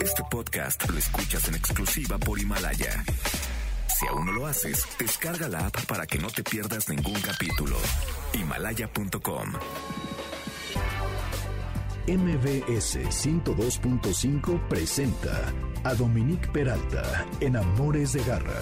[0.00, 3.04] Este podcast lo escuchas en exclusiva por Himalaya.
[3.88, 7.76] Si aún no lo haces, descarga la app para que no te pierdas ningún capítulo.
[8.32, 9.52] Himalaya.com.
[12.06, 15.52] MBS 102.5 presenta
[15.84, 18.60] a Dominique Peralta en Amores de Garra.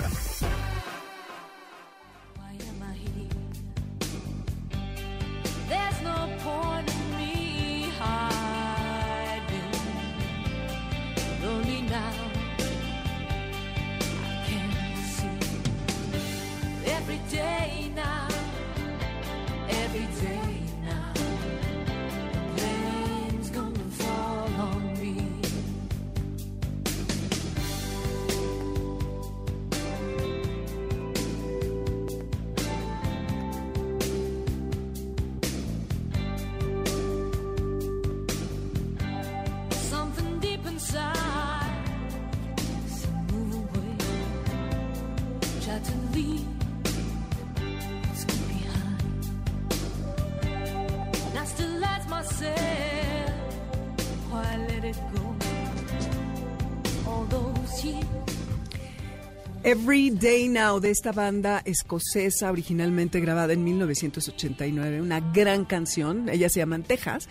[60.53, 67.27] De esta banda escocesa originalmente grabada en 1989, una gran canción, ella se llama Texas.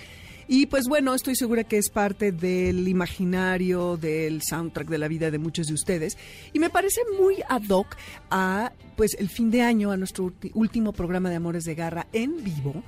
[0.47, 5.29] Y pues bueno, estoy segura que es parte del imaginario, del soundtrack de la vida
[5.29, 6.17] de muchos de ustedes.
[6.51, 7.95] Y me parece muy ad hoc
[8.31, 12.43] a pues el fin de año, a nuestro último programa de Amores de Garra en
[12.43, 12.83] vivo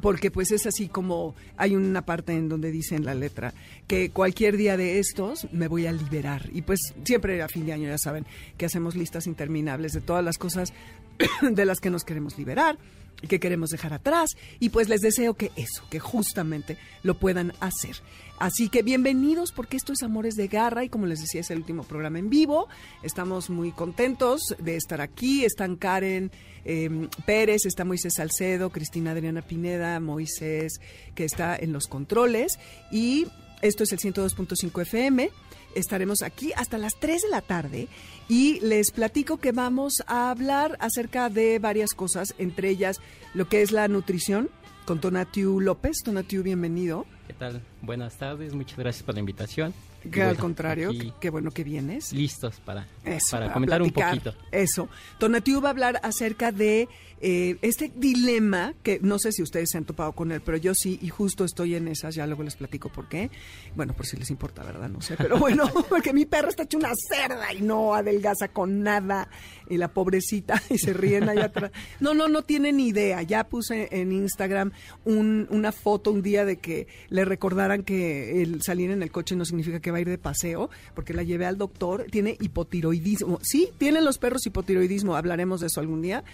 [0.00, 3.52] porque pues es así como hay una parte en donde dice en la letra
[3.86, 6.48] que cualquier día de estos me voy a liberar.
[6.52, 8.26] Y pues siempre a fin de año ya saben
[8.56, 10.72] que hacemos listas interminables de todas las cosas
[11.42, 12.78] de las que nos queremos liberar
[13.20, 17.52] y que queremos dejar atrás y pues les deseo que eso, que justamente lo puedan
[17.60, 17.96] hacer.
[18.38, 21.58] Así que bienvenidos porque esto es Amores de Garra y como les decía es el
[21.58, 22.68] último programa en vivo.
[23.04, 25.44] Estamos muy contentos de estar aquí.
[25.44, 26.32] Están Karen
[26.64, 30.80] eh, Pérez, está Moisés Salcedo, Cristina Adriana Pineda, Moisés
[31.14, 32.58] que está en los controles
[32.90, 33.28] y
[33.60, 35.30] esto es el 102.5 FM.
[35.74, 37.88] Estaremos aquí hasta las 3 de la tarde
[38.28, 43.00] y les platico que vamos a hablar acerca de varias cosas, entre ellas
[43.34, 44.50] lo que es la nutrición
[44.84, 45.98] con Tonatiu López.
[46.04, 47.06] Tonatiu, bienvenido.
[47.26, 47.62] ¿Qué tal?
[47.80, 49.72] Buenas tardes, muchas gracias por la invitación.
[50.10, 50.90] Que al contrario,
[51.20, 52.12] qué bueno que vienes.
[52.12, 54.34] listos para, Eso, para comentar un poquito.
[54.50, 54.88] Eso.
[55.18, 56.88] Tonatiu va a hablar acerca de
[57.22, 60.74] eh, este dilema, que no sé si ustedes se han topado con él, pero yo
[60.74, 63.30] sí, y justo estoy en esas, ya luego les platico por qué.
[63.76, 64.88] Bueno, por si les importa, ¿verdad?
[64.88, 68.82] No sé, pero bueno, porque mi perro está hecho una cerda y no adelgaza con
[68.82, 69.28] nada,
[69.70, 71.70] y la pobrecita, y se ríen allá atrás.
[72.00, 73.22] No, no, no tiene ni idea.
[73.22, 74.72] Ya puse en Instagram
[75.04, 79.36] un- una foto un día de que le recordaran que el salir en el coche
[79.36, 83.38] no significa que va a ir de paseo, porque la llevé al doctor, tiene hipotiroidismo.
[83.42, 86.24] Sí, tienen los perros hipotiroidismo, hablaremos de eso algún día.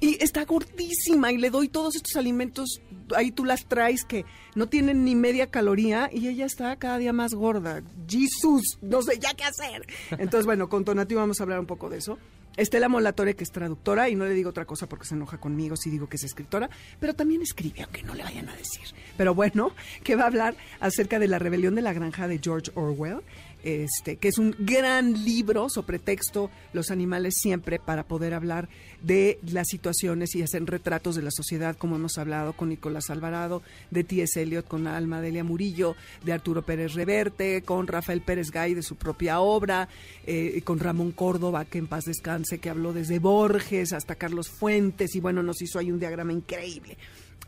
[0.00, 2.80] Y está gordísima y le doy todos estos alimentos,
[3.16, 7.12] ahí tú las traes que no tienen ni media caloría y ella está cada día
[7.12, 7.82] más gorda.
[8.08, 9.86] Jesús, no sé ya qué hacer.
[10.12, 12.18] Entonces, bueno, con Tonati vamos a hablar un poco de eso.
[12.58, 15.76] Estela Molatore, que es traductora, y no le digo otra cosa porque se enoja conmigo
[15.76, 18.82] si digo que es escritora, pero también escribe, aunque no le vayan a decir.
[19.16, 19.70] Pero bueno,
[20.02, 23.20] que va a hablar acerca de la rebelión de la granja de George Orwell,
[23.62, 28.68] este, que es un gran libro sobre texto, los animales siempre, para poder hablar
[29.02, 33.62] de las situaciones y hacer retratos de la sociedad, como hemos hablado con Nicolás Alvarado,
[33.90, 34.40] de T.S.
[34.40, 38.96] Eliot, con Alma Delia Murillo, de Arturo Pérez Reverte, con Rafael Pérez Gay de su
[38.96, 39.88] propia obra,
[40.26, 45.14] eh, con Ramón Córdoba, que en paz descanse, que habló desde Borges hasta Carlos Fuentes,
[45.14, 46.96] y bueno, nos hizo ahí un diagrama increíble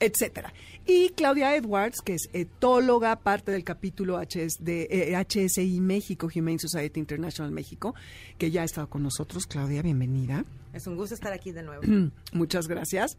[0.00, 0.52] etcétera.
[0.86, 6.58] Y Claudia Edwards, que es etóloga, parte del capítulo HS de eh, HSI México, Humane
[6.58, 7.94] Society International México,
[8.38, 9.46] que ya ha estado con nosotros.
[9.46, 10.44] Claudia, bienvenida.
[10.72, 11.82] Es un gusto estar aquí de nuevo.
[12.32, 13.18] Muchas gracias.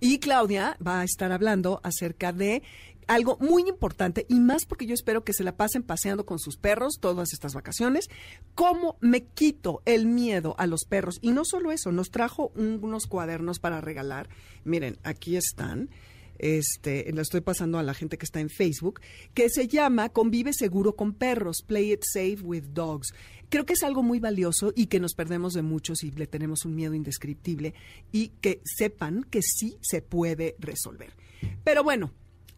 [0.00, 2.62] Y Claudia va a estar hablando acerca de
[3.06, 6.56] algo muy importante y más porque yo espero que se la pasen paseando con sus
[6.56, 8.08] perros todas estas vacaciones.
[8.54, 11.18] ¿Cómo me quito el miedo a los perros?
[11.20, 14.28] Y no solo eso, nos trajo un- unos cuadernos para regalar.
[14.64, 15.90] Miren, aquí están.
[16.38, 19.00] Este, lo estoy pasando a la gente que está en Facebook,
[19.34, 23.14] que se llama Convive seguro con perros, Play it safe with dogs.
[23.48, 26.64] Creo que es algo muy valioso y que nos perdemos de muchos y le tenemos
[26.64, 27.74] un miedo indescriptible
[28.10, 31.14] y que sepan que sí se puede resolver.
[31.62, 32.12] Pero bueno,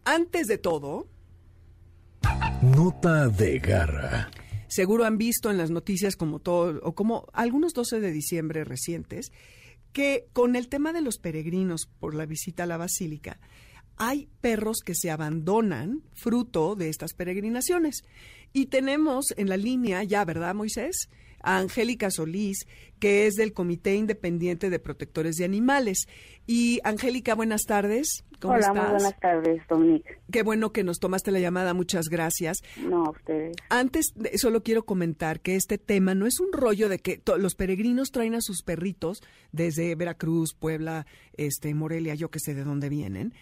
[0.05, 1.09] antes de todo,
[2.63, 4.31] Nota de garra.
[4.69, 9.31] seguro han visto en las noticias como todo o como algunos 12 de diciembre recientes
[9.97, 13.41] que con el tema de los peregrinos por la visita a la basílica
[13.97, 18.05] hay perros que se abandonan fruto de estas peregrinaciones.
[18.53, 21.09] Y tenemos en la línea ya, ¿verdad, Moisés?
[21.47, 22.67] A Angélica Solís,
[22.99, 26.09] que es del Comité Independiente de Protectores de Animales.
[26.45, 28.25] Y Angélica, buenas tardes.
[28.41, 28.83] ¿Cómo Hola, estás?
[28.83, 30.19] muy buenas tardes, Dominique.
[30.31, 32.59] Qué bueno que nos tomaste la llamada, muchas gracias.
[32.77, 33.55] No, a ustedes.
[33.71, 38.11] Antes, solo quiero comentar que este tema no es un rollo de que los peregrinos
[38.11, 39.23] traen a sus perritos
[39.53, 41.07] desde Veracruz, Puebla,
[41.37, 43.33] este, Morelia, yo que sé de dónde vienen,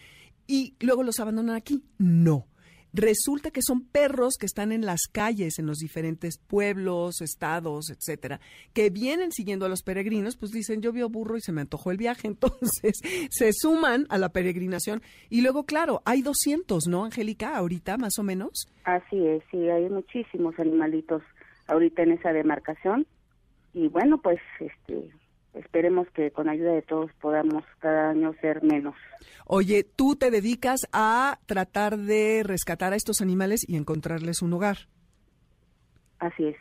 [0.47, 1.83] y luego los abandonan aquí.
[1.99, 2.47] No.
[2.95, 8.39] Resulta que son perros que están en las calles, en los diferentes pueblos, estados, etcétera,
[8.73, 11.91] que vienen siguiendo a los peregrinos, pues dicen, yo veo burro y se me antojó
[11.91, 13.01] el viaje, entonces
[13.31, 15.03] se suman a la peregrinación.
[15.29, 17.57] Y luego, claro, hay 200, ¿no, Angélica?
[17.57, 18.69] Ahorita, más o menos.
[18.85, 21.23] Así es, sí, hay muchísimos animalitos
[21.67, 23.09] ahorita en esa demarcación.
[23.73, 25.11] Y bueno, pues este
[25.55, 28.95] esperemos que con ayuda de todos podamos cada año ser menos.
[29.47, 34.77] Oye, tú te dedicas a tratar de rescatar a estos animales y encontrarles un hogar.
[36.19, 36.57] Así es.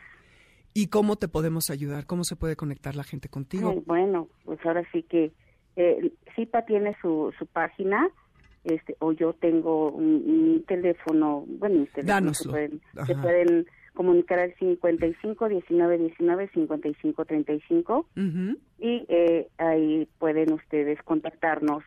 [0.74, 2.04] ¿Y cómo te podemos ayudar?
[2.06, 3.70] ¿Cómo se puede conectar la gente contigo?
[3.70, 5.32] Ay, bueno, pues ahora sí que
[5.76, 8.08] eh, CIPA tiene su, su página,
[8.64, 14.38] este, o yo tengo un, un teléfono, bueno, mis teléfonos se pueden, se pueden comunicar
[14.40, 18.58] al 55 19 19 55 35 Ujú.
[18.78, 21.82] y eh, ahí pueden ustedes contactarnos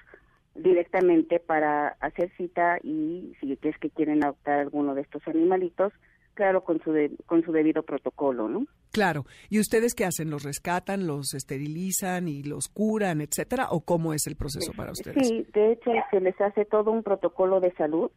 [0.56, 5.94] directamente para hacer cita y si es que quieren adoptar alguno de estos animalitos,
[6.34, 8.66] claro, con su, de- con su debido protocolo, ¿no?
[8.92, 9.26] Claro.
[9.50, 10.32] ¿Y ustedes qué hacen?
[10.32, 13.68] ¿Los rescatan, los esterilizan y los curan, etcétera?
[13.70, 15.28] ¿O cómo es el proceso para ustedes?
[15.28, 18.10] Sí, de hecho se les hace todo un protocolo de salud,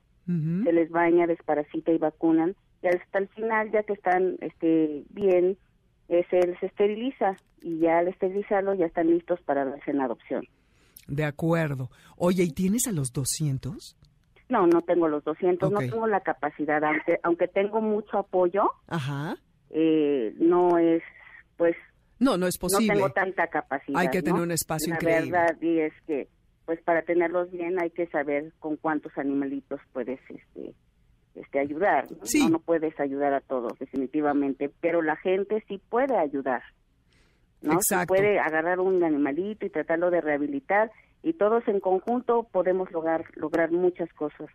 [0.64, 5.58] Se les baña, desparasita y vacunan, y hasta el final, ya que están este, bien,
[6.08, 10.44] eh, se les esteriliza y ya al esterilizarlo ya están listos para darse en adopción.
[11.08, 11.90] De acuerdo.
[12.16, 13.96] Oye, ¿y tienes a los 200?
[14.48, 15.72] No, no tengo los 200, Ok.
[15.72, 19.36] no tengo la capacidad, aunque, aunque tengo mucho apoyo, Ajá.
[19.70, 21.02] eh, no es,
[21.56, 21.76] pues,
[22.18, 22.88] No, no es posible.
[22.88, 23.98] no tengo tanta capacidad.
[24.00, 24.24] Hay que ¿no?
[24.24, 25.30] tener un espacio La increíble.
[25.32, 26.28] verdad y es que,
[26.70, 30.72] pues, para tenerlos bien hay que saber con cuántos animalitos puedes, este,
[31.34, 32.06] este, ayudar.
[32.08, 32.24] ¿no?
[32.24, 32.44] Sí.
[32.44, 36.62] No, no puedes ayudar a todos, definitivamente, pero la gente sí puede ayudar.
[37.60, 37.72] ¿no?
[37.72, 38.14] Exacto.
[38.14, 40.92] puede agarrar un animalito y tratarlo de rehabilitar
[41.24, 44.48] y todos en conjunto podemos lograr lograr muchas cosas.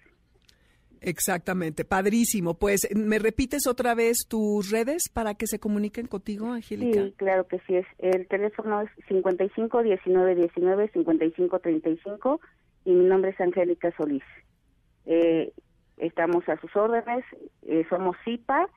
[1.02, 2.56] Exactamente, padrísimo.
[2.56, 7.04] Pues, ¿me repites otra vez tus redes para que se comuniquen contigo, Angélica?
[7.04, 7.86] Sí, claro que sí es.
[8.00, 12.42] El teléfono es 55 19 19 55 35
[12.86, 14.24] y mi nombre es Angélica Solís.
[15.06, 15.52] Eh,
[15.98, 17.24] estamos a sus órdenes,
[17.64, 18.68] eh, somos CIPA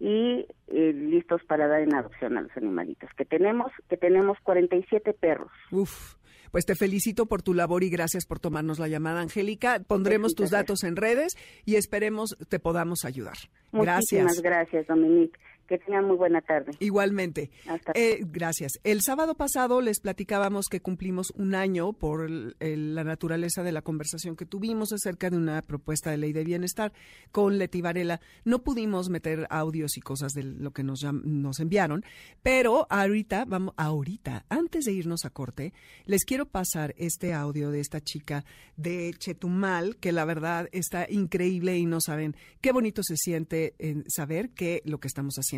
[0.00, 3.10] y eh, listos para dar en adopción a los animalitos.
[3.16, 5.50] Que tenemos que tenemos 47 perros.
[5.70, 6.14] Uf,
[6.50, 9.80] pues te felicito por tu labor y gracias por tomarnos la llamada, Angélica.
[9.86, 13.36] Pondremos tus datos en redes y esperemos te podamos ayudar.
[13.72, 14.42] Muchísimas Gracias.
[14.42, 15.38] gracias, Dominique.
[15.68, 16.72] Que tengan muy buena tarde.
[16.80, 17.50] Igualmente.
[17.66, 18.72] Hasta Eh, gracias.
[18.84, 23.72] El sábado pasado les platicábamos que cumplimos un año por el- el- la naturaleza de
[23.72, 26.92] la conversación que tuvimos acerca de una propuesta de ley de bienestar
[27.32, 28.20] con Leti Varela.
[28.44, 32.04] No pudimos meter audios y cosas de lo que nos, nos enviaron,
[32.42, 35.72] pero ahorita, vamos, ahorita, antes de irnos a corte,
[36.04, 38.44] les quiero pasar este audio de esta chica
[38.76, 44.04] de Chetumal, que la verdad está increíble y no saben qué bonito se siente en
[44.10, 45.53] saber que lo que estamos haciendo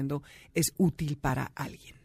[0.54, 1.96] es útil para alguien.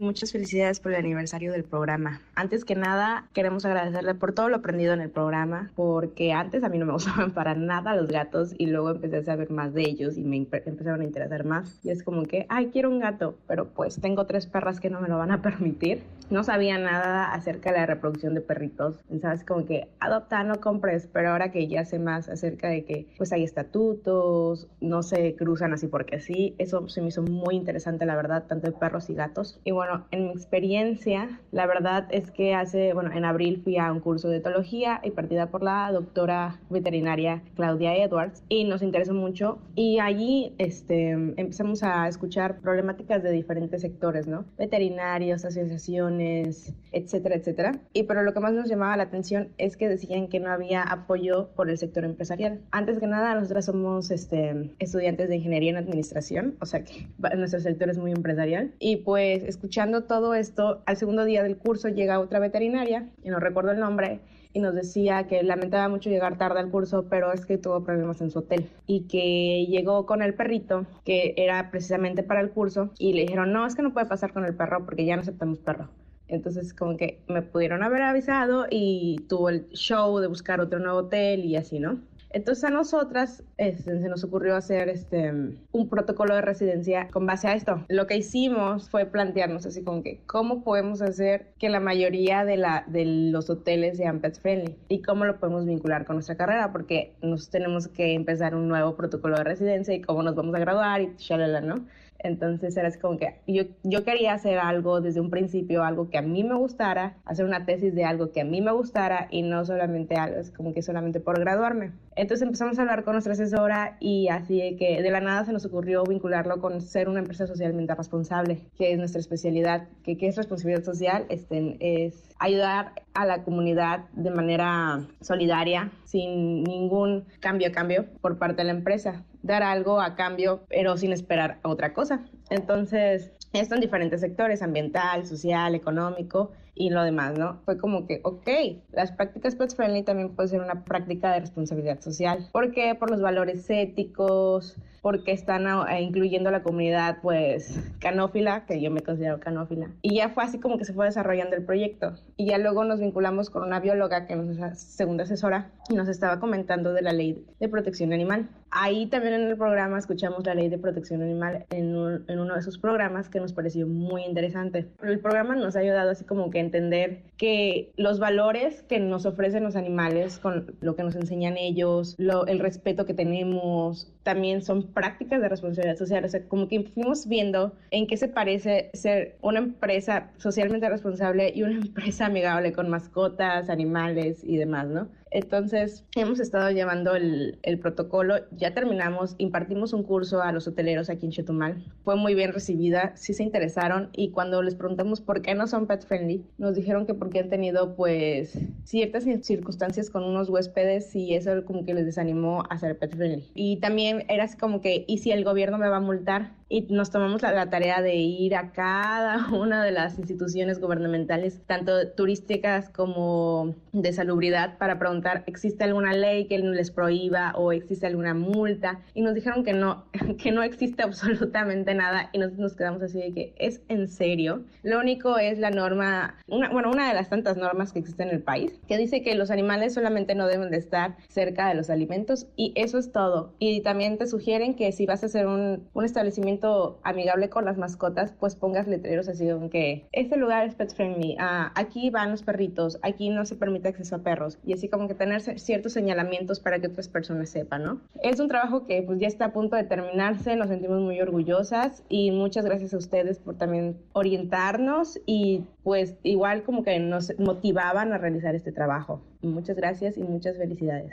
[0.00, 2.20] Muchas felicidades por el aniversario del programa.
[2.36, 6.68] Antes que nada, queremos agradecerle por todo lo aprendido en el programa, porque antes a
[6.68, 9.82] mí no me gustaban para nada los gatos y luego empecé a saber más de
[9.82, 11.80] ellos y me empe- empezaron a interesar más.
[11.82, 15.00] Y es como que, ay, quiero un gato, pero pues tengo tres perras que no
[15.00, 16.04] me lo van a permitir.
[16.30, 19.00] No sabía nada acerca de la reproducción de perritos.
[19.20, 23.08] Sabes, como que adopta, no compres, pero ahora que ya sé más acerca de que
[23.16, 28.06] pues hay estatutos, no se cruzan así porque sí, eso se me hizo muy interesante,
[28.06, 29.58] la verdad, tanto de perros y gatos.
[29.64, 33.92] Y bueno, en mi experiencia, la verdad es que hace, bueno, en abril fui a
[33.92, 39.58] un curso de etología impartida por la doctora veterinaria Claudia Edwards y nos interesó mucho
[39.74, 44.44] y allí este, empezamos a escuchar problemáticas de diferentes sectores, ¿no?
[44.58, 47.80] Veterinarios, asociaciones, etcétera, etcétera.
[47.92, 50.82] Y pero lo que más nos llamaba la atención es que decían que no había
[50.82, 52.60] apoyo por el sector empresarial.
[52.70, 57.60] Antes que nada, nosotras somos este, estudiantes de ingeniería en administración, o sea que nuestro
[57.60, 58.72] sector es muy empresarial.
[58.78, 59.42] Y pues
[59.78, 63.78] escuchando todo esto, al segundo día del curso llega otra veterinaria, y no recuerdo el
[63.78, 64.18] nombre,
[64.52, 68.20] y nos decía que lamentaba mucho llegar tarde al curso, pero es que tuvo problemas
[68.20, 72.90] en su hotel y que llegó con el perrito, que era precisamente para el curso,
[72.98, 75.22] y le dijeron, no, es que no puede pasar con el perro porque ya no
[75.22, 75.88] aceptamos perro.
[76.26, 80.98] Entonces como que me pudieron haber avisado y tuvo el show de buscar otro nuevo
[80.98, 82.00] hotel y así, ¿no?
[82.30, 85.32] Entonces a nosotras este, se nos ocurrió hacer este,
[85.72, 87.84] un protocolo de residencia con base a esto.
[87.88, 92.56] Lo que hicimos fue plantearnos así como que cómo podemos hacer que la mayoría de,
[92.56, 96.72] la, de los hoteles sean pet friendly y cómo lo podemos vincular con nuestra carrera
[96.72, 100.58] porque nos tenemos que empezar un nuevo protocolo de residencia y cómo nos vamos a
[100.58, 101.86] graduar y shalala, ¿no?
[102.18, 106.22] Entonces era como que yo, yo quería hacer algo desde un principio, algo que a
[106.22, 109.64] mí me gustara, hacer una tesis de algo que a mí me gustara y no
[109.64, 111.92] solamente algo, es como que solamente por graduarme.
[112.16, 115.52] Entonces empezamos a hablar con nuestra asesora y así de que de la nada se
[115.52, 120.26] nos ocurrió vincularlo con ser una empresa socialmente responsable, que es nuestra especialidad, que qué
[120.26, 127.68] es responsabilidad social, este, es ayudar a la comunidad de manera solidaria, sin ningún cambio
[127.68, 131.92] a cambio por parte de la empresa dar algo a cambio, pero sin esperar otra
[131.92, 132.24] cosa.
[132.50, 137.60] Entonces, esto en diferentes sectores, ambiental, social, económico y lo demás, ¿no?
[137.64, 138.48] Fue como que, ok,
[138.92, 142.48] las prácticas pet friendly también pueden ser una práctica de responsabilidad social.
[142.52, 142.94] ¿Por qué?
[142.94, 145.66] Por los valores éticos, porque están
[146.00, 149.90] incluyendo a la comunidad, pues, canófila, que yo me considero canófila.
[150.02, 152.14] Y ya fue así como que se fue desarrollando el proyecto.
[152.36, 156.08] Y ya luego nos vinculamos con una bióloga que nos es segunda asesora y nos
[156.08, 158.48] estaba comentando de la ley de protección animal.
[158.70, 162.62] Ahí también en el programa escuchamos la ley de protección animal en, en uno de
[162.62, 164.86] sus programas que nos pareció muy interesante.
[165.02, 169.24] El programa nos ha ayudado así como que a entender que los valores que nos
[169.24, 174.62] ofrecen los animales, con lo que nos enseñan ellos, lo, el respeto que tenemos, también
[174.62, 176.24] son prácticas de responsabilidad social.
[176.24, 181.52] O sea, como que fuimos viendo en qué se parece ser una empresa socialmente responsable
[181.54, 185.08] y una empresa amigable con mascotas, animales y demás, ¿no?
[185.30, 191.26] Entonces, hemos estado llevando el, protocolo, ya terminamos, impartimos un curso a los hoteleros aquí
[191.26, 191.84] en Chetumal.
[192.02, 195.86] Fue muy bien recibida, sí se interesaron y cuando les preguntamos por qué no son
[195.86, 201.34] pet friendly, nos dijeron que porque han tenido pues ciertas circunstancias con unos huéspedes y
[201.34, 203.44] eso como que les desanimó a ser pet friendly.
[203.54, 206.57] Y también era así como que, ¿y si el gobierno me va a multar?
[206.68, 211.60] Y nos tomamos la, la, tarea de ir a cada una de las instituciones gubernamentales,
[211.66, 218.06] tanto turísticas como de salubridad, para preguntar, ¿existe alguna ley que les prohíba o existe
[218.06, 219.00] alguna multa?
[219.14, 220.04] Y nos dijeron que no,
[220.42, 224.62] que no existe absolutamente nada y nos quedamos así de que es en serio.
[224.82, 228.36] Lo único es la norma, una, bueno, una de las tantas normas que existen en
[228.36, 231.88] el país, que dice que los animales solamente no deben de estar cerca de los
[231.88, 233.54] alimentos y eso es todo.
[233.58, 236.57] Y también te sugieren que si vas a hacer un, un establecimiento
[237.02, 241.36] amigable con las mascotas, pues pongas letreros así como que este lugar es pet friendly,
[241.38, 245.08] ah, aquí van los perritos, aquí no se permite acceso a perros y así como
[245.08, 248.00] que tener ciertos señalamientos para que otras personas sepan, ¿no?
[248.22, 252.02] Es un trabajo que pues ya está a punto de terminarse, nos sentimos muy orgullosas
[252.08, 258.12] y muchas gracias a ustedes por también orientarnos y pues igual como que nos motivaban
[258.12, 259.22] a realizar este trabajo.
[259.42, 261.12] Muchas gracias y muchas felicidades.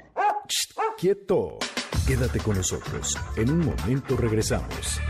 [0.98, 1.60] Quieto.
[2.08, 3.18] Quédate con nosotros.
[3.36, 5.02] En un momento regresamos.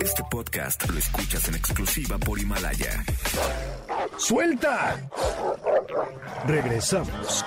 [0.00, 3.02] Este podcast lo escuchas en exclusiva por Himalaya.
[4.18, 5.00] ¡Suelta!
[6.46, 7.42] Regresamos.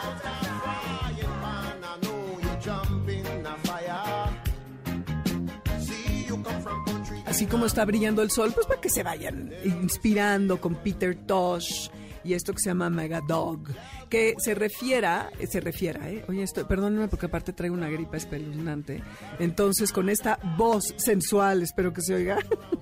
[7.27, 11.89] Así como está brillando el sol, pues para que se vayan inspirando con Peter Tosh
[12.25, 13.59] y esto que se llama Mega Dog,
[14.09, 16.25] que se refiera, se refiera, ¿eh?
[16.27, 19.03] Oye, perdónenme porque aparte traigo una gripa espeluznante.
[19.39, 22.37] Entonces, con esta voz sensual, espero que se oiga,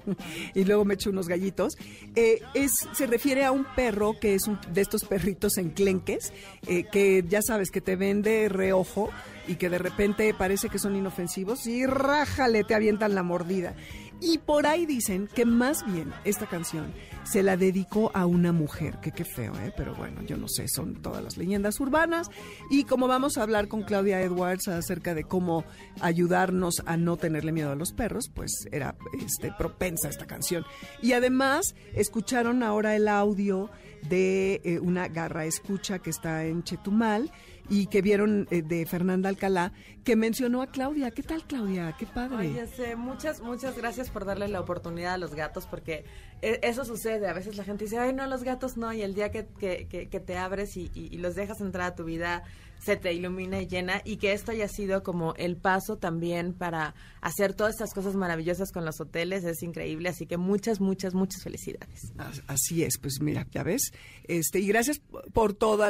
[0.54, 1.74] y luego me echo unos gallitos,
[2.16, 6.32] eh, es, se refiere a un perro que es un, de estos perritos enclenques,
[6.68, 9.10] eh, que ya sabes, que te vende reojo
[9.48, 13.76] y que de repente parece que son inofensivos y rájale, te avientan la mordida.
[14.25, 16.94] Y por ahí dicen que más bien esta canción
[17.25, 19.74] se la dedicó a una mujer, que qué feo, ¿eh?
[19.75, 22.30] Pero bueno, yo no sé, son todas las leyendas urbanas.
[22.70, 25.65] Y como vamos a hablar con Claudia Edwards acerca de cómo
[26.00, 30.63] ayudarnos a no tenerle miedo a los perros, pues era este, propensa esta canción.
[31.01, 33.70] Y además, escucharon ahora el audio
[34.08, 37.30] de eh, una garra escucha que está en Chetumal
[37.70, 41.12] y que vieron eh, de Fernanda Alcalá, que mencionó a Claudia.
[41.12, 41.96] ¿Qué tal, Claudia?
[41.98, 42.53] Qué padre.
[42.98, 46.05] Muchas, muchas gracias por darle la oportunidad a los gatos, porque
[46.41, 47.27] e, eso sucede.
[47.27, 50.20] A veces la gente dice, ay, no, los gatos no, y el día que, que,
[50.20, 52.43] te abres y, y los dejas entrar a tu vida,
[52.84, 56.96] se te ilumina y llena y que esto haya sido como el paso también para
[57.22, 61.44] hacer todas estas cosas maravillosas con los hoteles es increíble, así que muchas, muchas, muchas
[61.44, 62.12] felicidades.
[62.48, 63.94] Así es, pues mira, ya ves,
[64.25, 65.00] este y gracias
[65.34, 65.84] por todos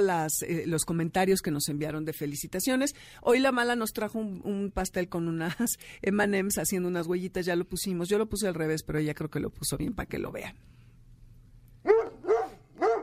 [0.43, 2.93] eh, los comentarios que nos enviaron de felicitaciones.
[3.21, 5.55] Hoy la mala nos trajo un, un pastel con unas
[6.03, 9.29] M&M's haciendo unas huellitas, ya lo pusimos, yo lo puse al revés, pero ella creo
[9.29, 10.55] que lo puso bien para que lo vean.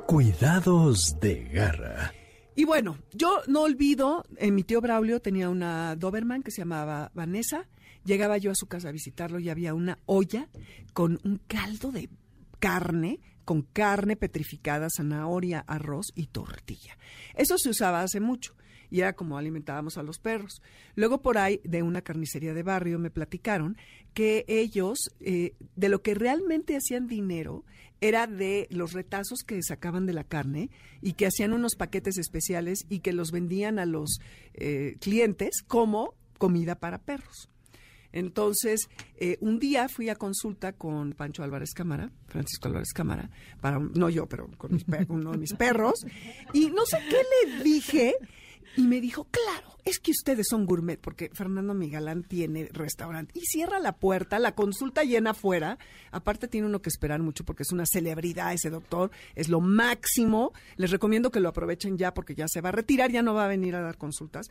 [0.06, 2.12] Cuidados de garra.
[2.60, 7.10] Y bueno, yo no olvido, eh, mi tío Braulio tenía una Doberman que se llamaba
[7.14, 7.66] Vanessa.
[8.04, 10.46] Llegaba yo a su casa a visitarlo y había una olla
[10.92, 12.10] con un caldo de
[12.58, 16.98] carne, con carne petrificada, zanahoria, arroz y tortilla.
[17.34, 18.54] Eso se usaba hace mucho
[18.90, 20.60] y era como alimentábamos a los perros.
[20.96, 23.78] Luego por ahí, de una carnicería de barrio, me platicaron
[24.12, 27.64] que ellos, eh, de lo que realmente hacían dinero,
[28.00, 30.70] era de los retazos que sacaban de la carne
[31.02, 34.18] y que hacían unos paquetes especiales y que los vendían a los
[34.54, 37.50] eh, clientes como comida para perros.
[38.12, 43.30] Entonces, eh, un día fui a consulta con Pancho Álvarez Cámara, Francisco Álvarez Cámara,
[43.60, 46.04] para, no yo, pero con mis uno de mis perros,
[46.52, 48.14] y no sé qué le dije,
[48.76, 53.32] y me dijo, claro, es que ustedes son gourmet, porque Fernando Migalán tiene restaurante.
[53.36, 55.78] Y cierra la puerta, la consulta llena afuera.
[56.12, 60.52] Aparte tiene uno que esperar mucho porque es una celebridad ese doctor, es lo máximo.
[60.76, 63.46] Les recomiendo que lo aprovechen ya porque ya se va a retirar, ya no va
[63.46, 64.48] a venir a dar consultas.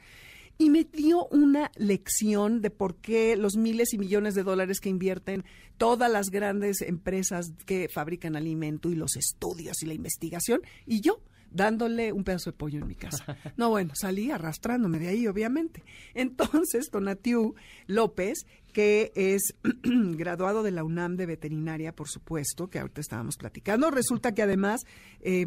[0.57, 4.89] Y me dio una lección de por qué los miles y millones de dólares que
[4.89, 5.45] invierten
[5.77, 11.21] todas las grandes empresas que fabrican alimento y los estudios y la investigación, y yo
[11.51, 13.37] dándole un pedazo de pollo en mi casa.
[13.57, 15.83] No, bueno, salí arrastrándome de ahí, obviamente.
[16.13, 17.55] Entonces, Tonatiu
[17.87, 23.91] López, que es graduado de la UNAM de veterinaria, por supuesto, que ahorita estábamos platicando,
[23.91, 24.81] resulta que además...
[25.21, 25.45] eh,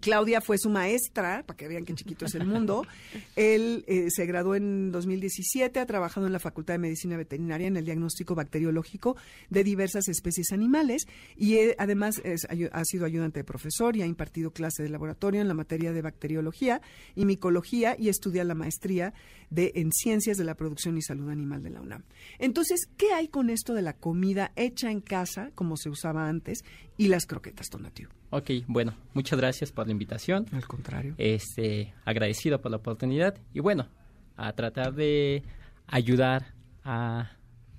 [0.00, 2.86] Claudia fue su maestra, para que vean qué chiquito es el mundo.
[3.36, 7.76] Él eh, se graduó en 2017, ha trabajado en la Facultad de Medicina Veterinaria en
[7.76, 9.16] el diagnóstico bacteriológico
[9.50, 14.06] de diversas especies animales y eh, además es ha sido ayudante de profesor y ha
[14.06, 16.80] impartido clase de laboratorio en la materia de bacteriología
[17.14, 19.14] y micología y estudia la maestría
[19.50, 22.04] de, en ciencias de la producción y salud animal de la UNAM.
[22.38, 26.64] Entonces, ¿qué hay con esto de la comida hecha en casa, como se usaba antes,
[27.02, 28.08] y las croquetas, Tonatiuh?
[28.30, 30.46] Ok, bueno, muchas gracias por la invitación.
[30.52, 31.16] Al contrario.
[31.18, 33.88] Este, agradecido por la oportunidad y bueno,
[34.36, 35.42] a tratar de
[35.88, 36.54] ayudar
[36.84, 37.32] a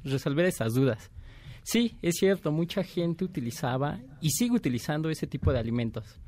[0.04, 1.10] resolver esas dudas.
[1.62, 6.20] Sí, es cierto, mucha gente utilizaba y sigue utilizando ese tipo de alimentos.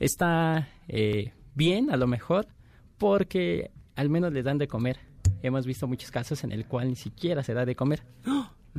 [0.00, 2.48] Está eh, bien, a lo mejor,
[2.96, 5.00] porque al menos les dan de comer.
[5.42, 8.04] Hemos visto muchos casos en el cual ni siquiera se da de comer.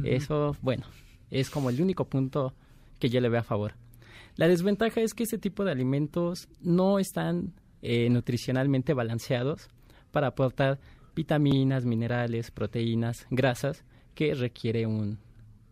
[0.04, 0.88] Eso, bueno,
[1.30, 2.56] es como el único punto
[2.99, 3.73] que yo le veo a favor.
[4.36, 9.67] La desventaja es que este tipo de alimentos no están eh, nutricionalmente balanceados
[10.12, 10.79] para aportar
[11.15, 13.83] vitaminas, minerales, proteínas, grasas
[14.13, 15.17] que requiere un,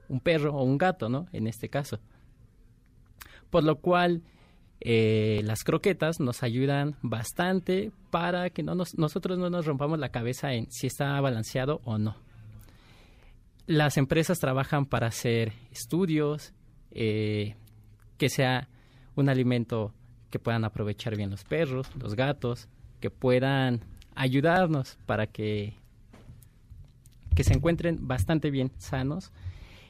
[0.10, 1.28] un perro o un gato, ¿no?
[1.32, 2.00] En este caso.
[3.52, 4.24] Por lo cual,
[4.82, 10.10] eh, las croquetas nos ayudan bastante para que no nos- nosotros no nos rompamos la
[10.10, 12.16] cabeza en si está balanceado o no.
[13.68, 16.54] Las empresas trabajan para hacer estudios,
[16.96, 17.56] eh,
[18.18, 18.68] que sea
[19.16, 19.94] un alimento
[20.30, 22.68] que puedan aprovechar bien los perros, los gatos,
[23.00, 23.82] que puedan
[24.16, 25.76] ayudarnos para que,
[27.36, 29.32] que se encuentren bastante bien sanos.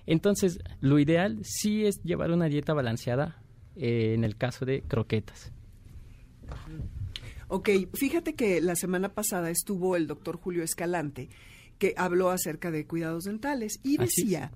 [0.06, 3.42] Entonces, lo ideal sí es llevar una dieta balanceada
[3.76, 5.52] eh, en el caso de croquetas.
[7.48, 11.30] Ok, fíjate que la semana pasada estuvo el doctor Julio Escalante,
[11.78, 14.00] que habló acerca de cuidados dentales y es.
[14.02, 14.52] decía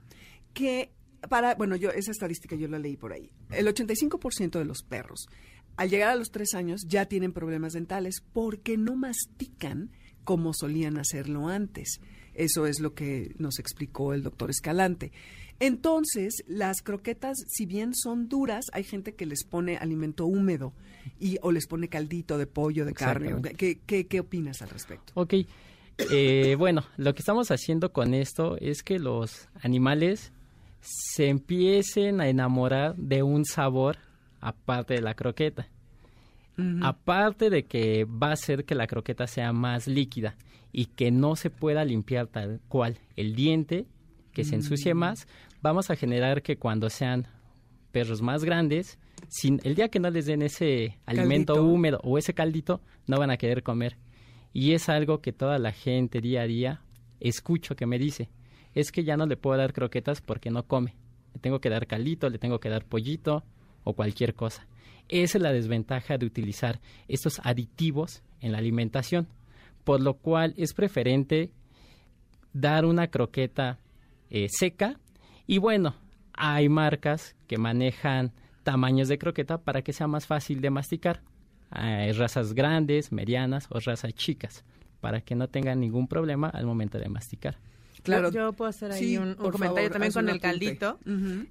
[0.54, 0.92] que
[1.28, 5.28] para, bueno, yo esa estadística yo la leí por ahí, el 85% de los perros
[5.80, 9.92] al llegar a los tres años ya tienen problemas dentales porque no mastican
[10.26, 12.02] como solían hacerlo antes.
[12.34, 15.14] Eso es lo que nos explicó el doctor Escalante.
[15.62, 20.74] Entonces, las croquetas, si bien son duras, hay gente que les pone alimento húmedo
[21.18, 23.42] y, o les pone caldito de pollo, de carne.
[23.56, 25.14] ¿Qué, qué, qué opinas al respecto?
[25.16, 25.34] Ok,
[26.12, 30.34] eh, bueno, lo que estamos haciendo con esto es que los animales
[30.82, 33.98] se empiecen a enamorar de un sabor
[34.40, 35.68] aparte de la croqueta.
[36.82, 40.36] Aparte de que va a hacer que la croqueta sea más líquida
[40.74, 43.86] y que no se pueda limpiar tal cual el diente,
[44.34, 45.26] que se ensucie más,
[45.62, 47.28] vamos a generar que cuando sean
[47.94, 52.34] perros más grandes, sin, el día que no les den ese alimento húmedo o ese
[52.34, 53.98] caldito, no van a querer comer.
[54.52, 56.82] Y es algo que toda la gente día a día
[57.22, 58.30] escucho que me dice,
[58.80, 60.96] es que ya no le puedo dar croquetas porque no come.
[61.34, 63.44] Le tengo que dar caldito, le tengo que dar pollito
[63.84, 64.68] o cualquier cosa.
[65.08, 69.28] Esa es la desventaja de utilizar estos aditivos en la alimentación,
[69.84, 71.52] por lo cual es preferente
[72.54, 73.80] dar una croqueta
[74.30, 75.00] eh, seca
[75.48, 75.96] y bueno,
[76.34, 78.32] hay marcas que manejan
[78.64, 81.22] tamaños de croqueta para que sea más fácil de masticar.
[81.72, 84.64] Hay razas grandes, medianas o razas chicas
[85.02, 87.58] para que no tengan ningún problema al momento de masticar.
[88.04, 88.30] Claro.
[88.32, 90.42] Yo, yo puedo hacer ahí Sí, un, comentario favor, también con el apunte.
[90.48, 91.00] caldito.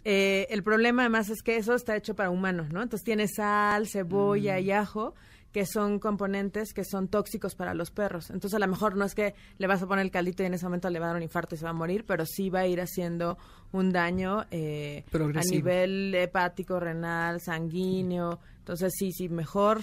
[0.04, 2.82] Eh, el problema además es que eso está hecho para humanos, ¿no?
[2.82, 4.62] Entonces tiene sal, cebolla Mm.
[4.64, 5.14] y ajo
[5.52, 8.28] que son componentes que son tóxicos para los perros.
[8.30, 10.52] Entonces a lo mejor no es que le vas a poner el caldito y en
[10.54, 12.50] ese momento le va a dar un infarto y se va a morir, pero sí
[12.50, 13.38] va a ir haciendo
[13.72, 18.38] un daño eh, a nivel hepático, renal, sanguíneo.
[18.58, 19.80] Entonces sí, sí, mejor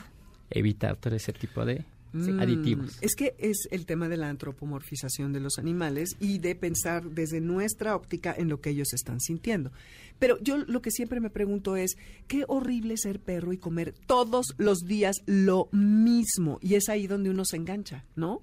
[0.52, 1.84] Evitar todo ese tipo de
[2.16, 2.98] Mm, aditivos.
[3.02, 7.42] Es que es el tema de la antropomorfización de los animales y de pensar desde
[7.42, 9.72] nuestra óptica en lo que ellos están sintiendo.
[10.18, 11.98] Pero yo lo que siempre me pregunto es,
[12.28, 16.58] qué horrible ser perro y comer todos los días lo mismo.
[16.62, 18.42] Y es ahí donde uno se engancha, ¿no?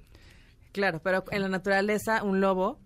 [0.73, 2.79] Claro, pero en la naturaleza un lobo,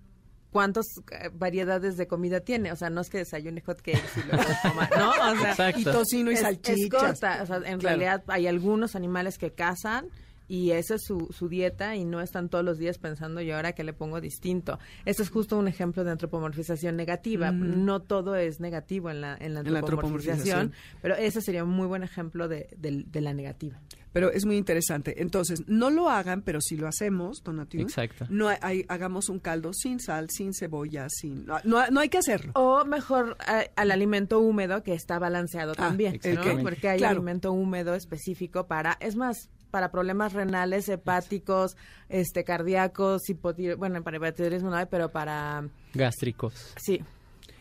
[0.51, 2.70] ¿cuántas eh, variedades de comida tiene?
[2.72, 5.11] O sea, no es que desayune hot cakes y luego coma, ¿no?
[5.11, 5.81] O sea, Exacto.
[5.81, 7.01] Y tocino y es, es salchichas.
[7.03, 7.42] corta.
[7.42, 7.99] O sea, en Claro.
[7.99, 10.07] realidad hay algunos animales que cazan
[10.48, 13.72] y esa es su, su dieta y no están todos los días pensando yo ahora
[13.72, 14.78] que le pongo distinto.
[15.04, 17.50] Este es justo un ejemplo de antropomorfización negativa.
[17.50, 21.70] No todo es negativo en la, en la En la antropomorfización, pero ese sería un
[21.70, 23.80] muy buen ejemplo de, de- de la negativa.
[24.12, 25.20] Pero es muy interesante.
[25.20, 28.24] Entonces, no lo hagan, pero si lo hacemos, Donatiu, Exacto.
[28.30, 31.44] no hay- hay- hagamos un caldo sin sal, sin cebolla, sin...
[31.44, 32.52] No, no, no hay que hacerlo.
[32.54, 36.18] O mejor a- al alimento húmedo que está balanceado Ah, también.
[36.62, 37.16] Porque hay Claro.
[37.16, 41.77] alimento húmedo específico para, es más, para problemas renales, hepáticos,
[42.09, 46.73] este, cardíacos, hipotir bueno, para hipotiroidismo no hay, pero para, Gástricos.
[46.83, 47.03] sí,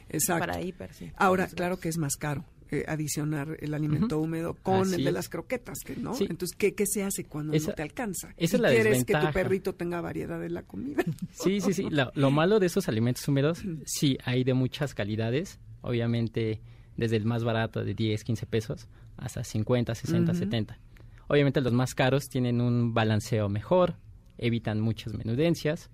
[0.08, 0.40] Exacto.
[0.48, 1.12] para hiper, sí.
[1.18, 5.10] Ahora, claro que es más caro eh, adicionar el alimento húmedo con Así el de
[5.10, 5.14] es.
[5.14, 6.14] las croquetas, que ¿no?
[6.14, 6.26] Sí.
[6.30, 8.30] Entonces, ¿qué, qué se hace cuando Esa- no te alcanza?
[8.38, 9.32] esa es la quieres que tu desventaja.
[9.34, 11.04] perrito tenga variedad de la comida.
[11.34, 11.90] Sí, sí, sí.
[11.90, 15.60] Lo, lo malo de esos alimentos húmedos, sí, hay de muchas calidades.
[15.82, 16.62] Obviamente,
[16.96, 20.78] desde el más barato de 10, 15 pesos hasta 50, 60, 70.
[21.28, 23.96] Obviamente, los más caros tienen un balanceo mejor,
[24.38, 25.90] evitan muchas menudencias.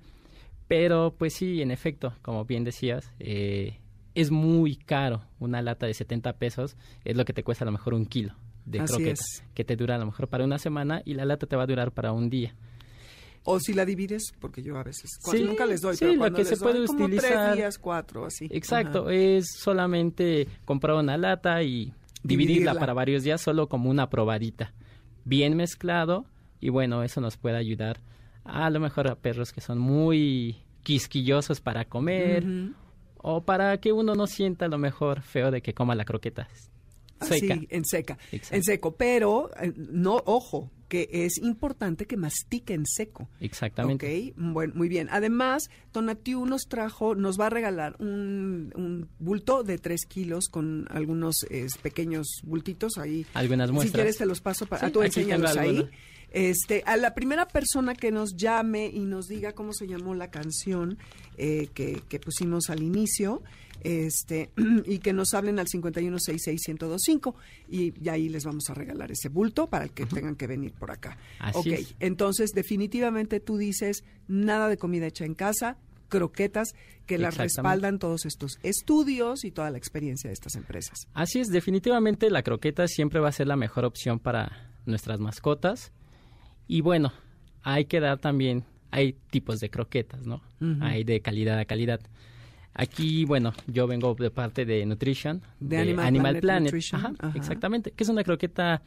[0.67, 3.77] Pero, pues sí, en efecto, como bien decías, eh,
[4.15, 5.23] es muy caro.
[5.39, 8.33] Una lata de 70 pesos es lo que te cuesta a lo mejor un kilo
[8.65, 9.43] de Así croquetas, es.
[9.53, 11.67] que te dura a lo mejor para una semana y la lata te va a
[11.67, 12.55] durar para un día.
[13.43, 16.15] O si la divides, porque yo a veces, cuando Sí, nunca les doy, sí, pero
[16.29, 18.47] lo que les se puede como utilizar- tres días, cuatro, así.
[18.51, 19.13] Exacto, Ajá.
[19.15, 21.91] es solamente comprar una lata y
[22.23, 22.73] dividirla, Dividirla.
[22.79, 24.73] para varios días solo como una probadita.
[25.25, 26.25] Bien mezclado
[26.59, 27.99] y bueno, eso nos puede ayudar
[28.43, 32.45] a, lo mejor a perros que son muy quisquillosos para comer
[33.17, 36.47] o para que uno no sienta a lo mejor feo de que coma la croqueta
[37.21, 37.53] seca.
[37.53, 38.17] Así, en seca.
[38.31, 38.55] Exacto.
[38.55, 43.29] En seco, pero eh, no, ojo, que es importante que mastique en seco.
[43.39, 44.27] Exactamente.
[44.27, 45.07] Ok, bueno, muy bien.
[45.09, 50.87] Además, Tonatiu nos trajo, nos va a regalar un, un bulto de tres kilos con
[50.89, 53.25] algunos eh, pequeños bultitos ahí.
[53.33, 53.93] Algunas Si muestras.
[53.95, 55.89] quieres te los paso para Sí, tú enséñalos ahí.
[56.31, 60.31] Este, a la primera persona que nos llame y nos diga cómo se llamó la
[60.31, 60.97] canción
[61.37, 63.43] eh, que, que pusimos al inicio,
[63.83, 64.51] este,
[64.85, 67.33] y que nos hablen al 51661025
[67.67, 70.73] y, y ahí les vamos a regalar ese bulto para el que tengan que venir
[70.73, 71.17] por acá.
[71.39, 71.95] Así ok, es.
[71.99, 75.77] entonces definitivamente tú dices nada de comida hecha en casa,
[76.09, 81.07] croquetas que las respaldan todos estos estudios y toda la experiencia de estas empresas.
[81.13, 85.91] Así es, definitivamente la croqueta siempre va a ser la mejor opción para nuestras mascotas.
[86.71, 87.11] Y bueno,
[87.63, 90.41] hay que dar también, hay tipos de croquetas, ¿no?
[90.79, 91.99] Hay de calidad a calidad.
[92.73, 97.37] Aquí, bueno, yo vengo de parte de Nutrition, De Animal Planet Nutrition, Ajá, ajá.
[97.37, 98.81] exactamente, que es una croqueta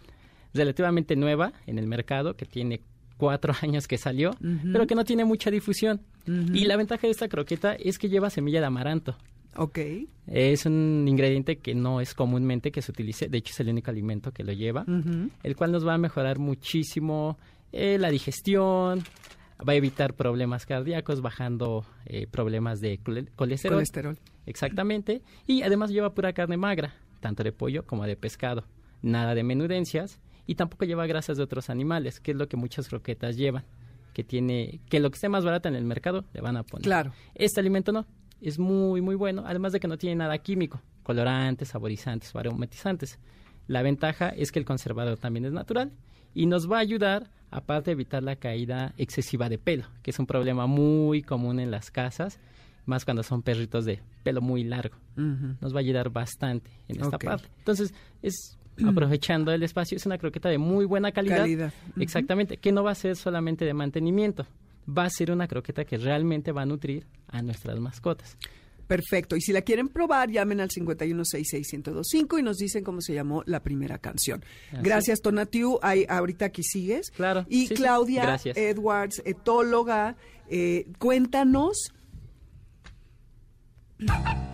[0.54, 2.80] relativamente nueva en el mercado, que tiene
[3.18, 4.30] cuatro años que salió,
[4.72, 6.00] pero que no tiene mucha difusión.
[6.26, 9.14] Y la ventaja de esta croqueta es que lleva semilla de amaranto.
[9.56, 9.78] Ok,
[10.26, 13.90] Es un ingrediente que no es comúnmente que se utilice, de hecho es el único
[13.90, 14.84] alimento que lo lleva,
[15.42, 17.38] el cual nos va a mejorar muchísimo
[17.74, 19.02] eh, la digestión,
[19.66, 23.76] va a evitar problemas cardíacos, bajando eh, problemas de cole- colesterol.
[23.76, 24.18] colesterol.
[24.46, 28.64] Exactamente, y además lleva pura carne magra, tanto de pollo como de pescado,
[29.02, 32.88] nada de menudencias y tampoco lleva grasas de otros animales, que es lo que muchas
[32.88, 33.64] croquetas llevan,
[34.12, 36.84] que tiene que lo que esté más barato en el mercado le van a poner.
[36.84, 37.12] Claro.
[37.34, 38.06] Este alimento no,
[38.40, 43.18] es muy muy bueno, además de que no tiene nada químico, colorantes, saborizantes o aromatizantes.
[43.66, 45.90] La ventaja es que el conservador también es natural
[46.34, 50.18] y nos va a ayudar aparte de evitar la caída excesiva de pelo, que es
[50.18, 52.40] un problema muy común en las casas,
[52.84, 54.96] más cuando son perritos de pelo muy largo.
[55.16, 57.48] Nos va a ayudar bastante en esta parte.
[57.58, 61.38] Entonces, es aprovechando el espacio, es una croqueta de muy buena calidad.
[61.38, 61.72] Calidad.
[61.96, 64.46] Exactamente, que no va a ser solamente de mantenimiento,
[64.86, 68.36] va a ser una croqueta que realmente va a nutrir a nuestras mascotas.
[68.86, 69.36] Perfecto.
[69.36, 73.62] Y si la quieren probar, llamen al 51661025 y nos dicen cómo se llamó la
[73.62, 74.44] primera canción.
[74.72, 75.78] Así Gracias, Tonatiu.
[75.82, 77.10] Ay, ahorita aquí sigues.
[77.10, 77.74] Claro, Y sí.
[77.74, 78.38] Claudia.
[78.44, 80.16] Edwards, etóloga,
[80.48, 81.92] eh, cuéntanos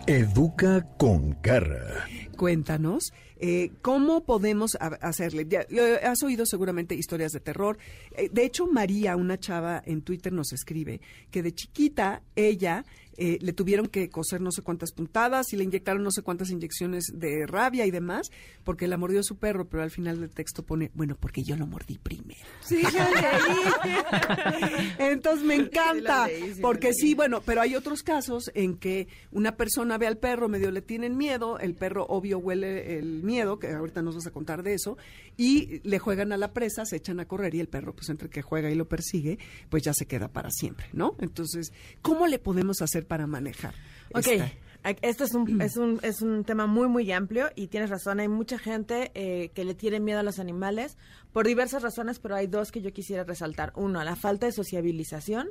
[0.07, 2.05] Educa con garra.
[2.37, 5.45] Cuéntanos, eh, ¿cómo podemos ha- hacerle?
[5.47, 5.65] Ya,
[6.03, 7.77] has oído seguramente historias de terror.
[8.15, 12.85] Eh, de hecho, María, una chava en Twitter, nos escribe que de chiquita ella
[13.23, 16.49] eh, le tuvieron que coser no sé cuántas puntadas y le inyectaron no sé cuántas
[16.49, 18.31] inyecciones de rabia y demás
[18.63, 21.67] porque la mordió su perro, pero al final del texto pone, bueno, porque yo lo
[21.67, 22.41] mordí primero.
[22.61, 24.95] Sí, yo leí.
[24.97, 28.49] Entonces me encanta, Sí, lo leí, sí, lo porque sí, bueno, pero hay otros casos
[28.55, 32.97] en que una persona ve al perro, medio le tienen miedo, el perro obvio huele
[32.97, 34.97] el miedo, que ahorita nos vas a contar de eso,
[35.37, 38.29] y le juegan a la presa, se echan a correr y el perro, pues entre
[38.29, 39.37] que juega y lo persigue,
[39.69, 41.15] pues ya se queda para siempre, ¿no?
[41.19, 43.73] Entonces, ¿cómo le podemos hacer para manejar?
[44.13, 44.51] Ok, esta-
[44.85, 48.21] a- esto es un, es, un, es un tema muy, muy amplio y tienes razón,
[48.21, 50.97] hay mucha gente eh, que le tiene miedo a los animales
[51.33, 53.73] por diversas razones, pero hay dos que yo quisiera resaltar.
[53.75, 55.49] Uno, la falta de sociabilización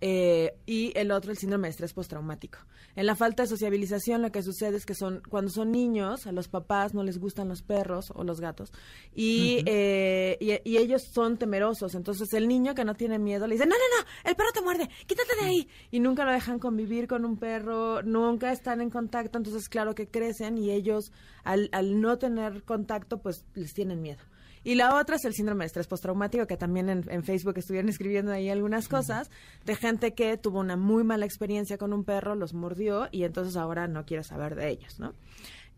[0.00, 2.58] eh, y el otro, el síndrome de estrés postraumático.
[2.94, 6.32] En la falta de sociabilización lo que sucede es que son cuando son niños, a
[6.32, 8.72] los papás no les gustan los perros o los gatos
[9.14, 11.94] y, eh, y, y ellos son temerosos.
[11.94, 14.62] Entonces el niño que no tiene miedo le dice, no, no, no, el perro te
[14.62, 15.68] muerde, quítate de ahí.
[15.90, 19.38] Y nunca lo dejan convivir con un perro, nunca están en contacto.
[19.38, 21.12] Entonces claro que crecen y ellos
[21.44, 24.22] al, al no tener contacto pues les tienen miedo.
[24.66, 27.88] Y la otra es el síndrome de estrés postraumático, que también en, en Facebook estuvieron
[27.88, 29.30] escribiendo ahí algunas cosas,
[29.64, 33.56] de gente que tuvo una muy mala experiencia con un perro, los mordió y entonces
[33.56, 35.14] ahora no quiere saber de ellos, ¿no?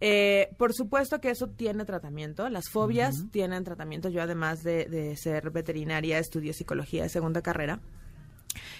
[0.01, 5.15] Eh, por supuesto que eso tiene tratamiento, las fobias tienen tratamiento, yo además de, de
[5.19, 7.81] ser veterinaria estudio psicología de segunda carrera.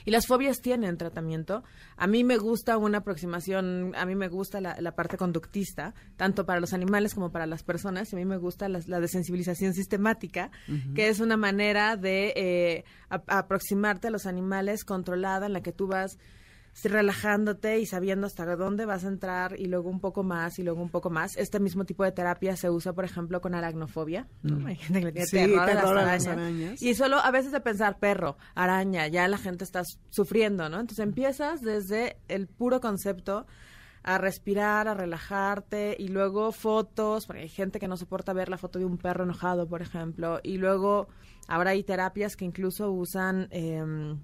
[0.05, 1.63] Y las fobias tienen tratamiento.
[1.97, 6.47] A mí me gusta una aproximación, a mí me gusta la, la parte conductista, tanto
[6.47, 8.13] para los animales como para las personas.
[8.13, 10.51] Y a mí me gusta la, desensibilización sistemática,
[10.95, 15.73] que es una manera de eh, a- aproximarte a los animales controlada, en la que
[15.73, 16.19] tú vas
[16.85, 20.81] relajándote y sabiendo hasta dónde vas a entrar y luego un poco más y luego
[20.81, 21.37] un poco más.
[21.37, 24.29] Este mismo tipo de terapia se usa, por ejemplo, con aracnofobia.
[24.43, 24.67] ¿no?
[24.67, 26.27] Hay gente que le tiene Sí, terror, a las terror a las arañas.
[26.45, 26.83] arañas.
[26.83, 30.79] Y solo a veces de pensar perro, araña, ya la gente está sufriendo, ¿no?
[30.81, 33.47] Entonces empiezas desde el puro concepto
[34.05, 38.57] a respirar, a relajarte y luego fotos, porque hay gente que no soporta ver la
[38.57, 41.09] foto de un perro enojado, por ejemplo, y luego
[41.49, 44.19] ahora hay terapias que incluso usan em,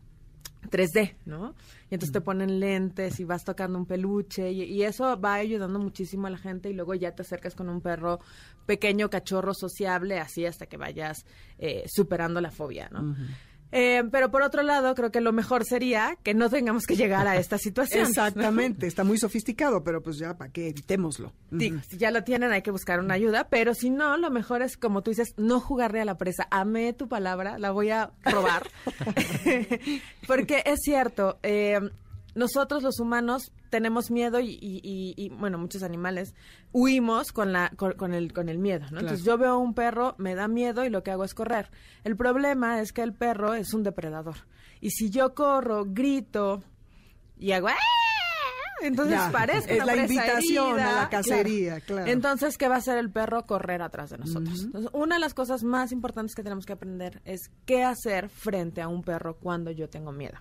[0.71, 1.55] 3D, ¿no?
[1.91, 5.79] Y entonces te ponen lentes y vas tocando un peluche y, y eso va ayudando
[5.79, 8.21] muchísimo a la gente y luego ya te acercas con un perro
[8.67, 11.25] pequeño, cachorro, sociable, así hasta que vayas
[11.59, 13.15] eh, superando la fobia, ¿no?
[13.77, 17.27] Eh, pero por otro lado, creo que lo mejor sería que no tengamos que llegar
[17.27, 18.07] a esta situación.
[18.07, 20.69] Exactamente, está muy sofisticado, pero pues ya, ¿para qué?
[20.69, 21.33] Evitémoslo.
[21.51, 24.63] Digo, si ya lo tienen, hay que buscar una ayuda, pero si no, lo mejor
[24.63, 26.47] es, como tú dices, no jugarle a la presa.
[26.53, 28.71] Amé tu palabra, la voy a robar.
[30.29, 31.81] Porque es cierto, eh,
[32.35, 36.35] nosotros los humanos tenemos miedo y, y- y- y, bueno, muchos animales
[36.73, 39.01] huimos con, la, con, con el, con el miedo, ¿no?
[39.01, 41.71] Entonces yo veo un perro, me da miedo y lo que hago es correr.
[42.05, 44.37] El problema es que el perro es un depredador.
[44.81, 46.63] Y si yo corro, grito
[47.39, 47.69] y hago...
[47.69, 47.75] "¡Ah!",
[48.83, 52.11] Entonces Ya, parezco es una la invitación a la cacería, claro.
[52.11, 53.47] Entonces, ¿qué va a hacer el perro?
[53.47, 54.63] Correr atrás de nosotros.
[54.65, 58.83] Entonces, una de las cosas más importantes que tenemos que aprender es qué hacer frente
[58.83, 60.39] a un perro cuando yo tengo miedo.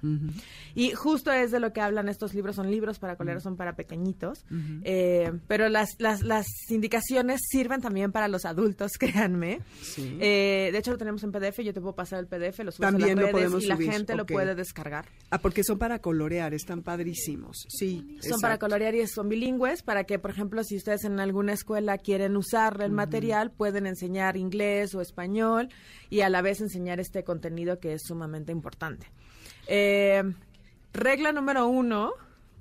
[0.75, 2.55] Y justo es de lo que hablan estos libros.
[2.55, 4.45] Son libros para coleros, son para pequeñitos.
[4.83, 9.61] Eh, pero las, las, las indicaciones sirven también para los adultos, créanme.
[9.97, 11.59] Eh, de hecho, lo tenemos en PDF.
[11.61, 13.67] Yo te puedo pasar el PDF, lo subes También a lo las redes podemos y
[13.67, 15.05] la gente lo puede descargar.
[15.29, 17.65] Ah, porque son para colorear, están padrísimos.
[17.69, 21.53] Sí, Son para colorear y son bilingües para que, por ejemplo, si ustedes en alguna
[21.53, 25.69] escuela quieren usar el material, pueden enseñar inglés o español
[26.09, 29.07] y a la vez enseñar este contenido que es sumamente importante.
[29.67, 30.23] Eh,
[30.93, 32.13] regla número uno,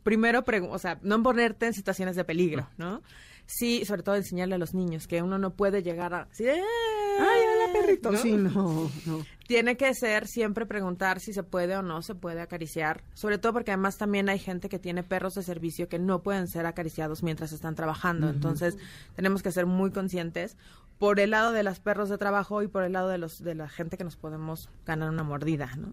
[0.02, 3.02] primero, o sea, no ponerte en situaciones de peligro, ¿no?
[3.46, 6.28] Sí, sobre todo enseñarle a los niños que uno no puede llegar a...
[6.38, 8.12] de, Ay, hola perrito.
[8.12, 8.18] ¿no?
[8.18, 9.26] Sí, no, no.
[9.46, 13.52] Tiene que ser siempre preguntar si se puede o no se puede acariciar, sobre todo
[13.52, 17.22] porque además también hay gente que tiene perros de servicio que no pueden ser acariciados
[17.22, 18.76] mientras están trabajando, entonces
[19.14, 20.56] tenemos que ser muy conscientes
[20.98, 23.54] por el lado de los perros de trabajo y por el lado de los de
[23.56, 25.92] la gente que nos podemos ganar una mordida, ¿no?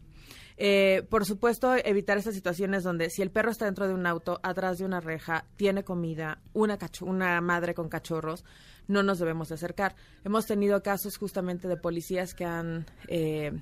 [0.62, 4.40] Eh, por supuesto, evitar esas situaciones donde si el perro está dentro de un auto,
[4.44, 8.44] atrás de una reja, tiene comida, una, cacho- una madre con cachorros,
[8.90, 9.96] no nos debemos de acercar.
[10.26, 13.54] Hemos tenido casos justamente de policías que han eh,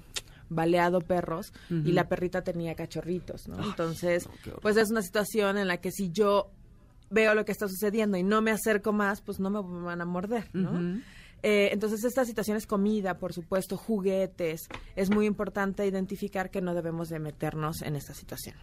[0.49, 3.63] baleado perros y la perrita tenía cachorritos, ¿no?
[3.63, 4.27] Entonces,
[4.61, 6.49] pues es una situación en la que si yo
[7.09, 10.05] veo lo que está sucediendo y no me acerco más, pues no me van a
[10.05, 11.01] morder, ¿no?
[11.43, 14.67] Eh, entonces, esta situación es comida, por supuesto, juguetes.
[14.95, 18.55] Es muy importante identificar que no debemos de meternos en esta situación.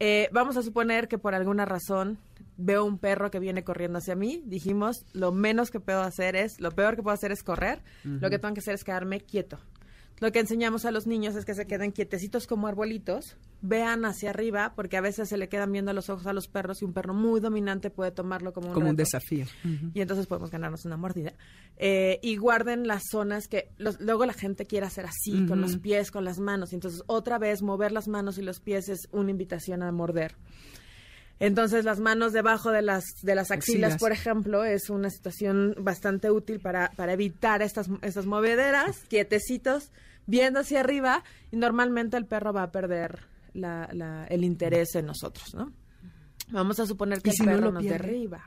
[0.00, 2.18] Eh, vamos a suponer que por alguna razón
[2.58, 6.60] veo un perro que viene corriendo hacia mí, dijimos, lo menos que puedo hacer es,
[6.60, 9.58] lo peor que puedo hacer es correr, lo que tengo que hacer es quedarme quieto.
[10.20, 14.30] Lo que enseñamos a los niños es que se queden quietecitos como arbolitos, vean hacia
[14.30, 16.92] arriba, porque a veces se le quedan viendo los ojos a los perros y un
[16.92, 19.46] perro muy dominante puede tomarlo como un, Como un reto desafío.
[19.94, 21.34] y entonces podemos ganarnos una mordida.
[21.76, 25.76] Eh, y guarden las zonas que los- luego la gente quiere hacer así, con los
[25.76, 26.72] pies, con las manos.
[26.72, 30.34] Y entonces otra vez mover las manos y los pies es una invitación a morder.
[31.40, 34.00] Entonces las manos debajo de las, de las axilas, Axilas.
[34.00, 39.92] por ejemplo, es una situación bastante útil para, para evitar estas, estas movederas, quietecitos,
[40.26, 41.22] viendo hacia arriba,
[41.52, 43.20] y normalmente el perro va a perder
[43.54, 45.72] la- la- el interés en nosotros, ¿no?
[46.50, 47.98] Vamos a suponer que ¿Y el si no perro lo nos pierde?
[48.08, 48.44] derriba.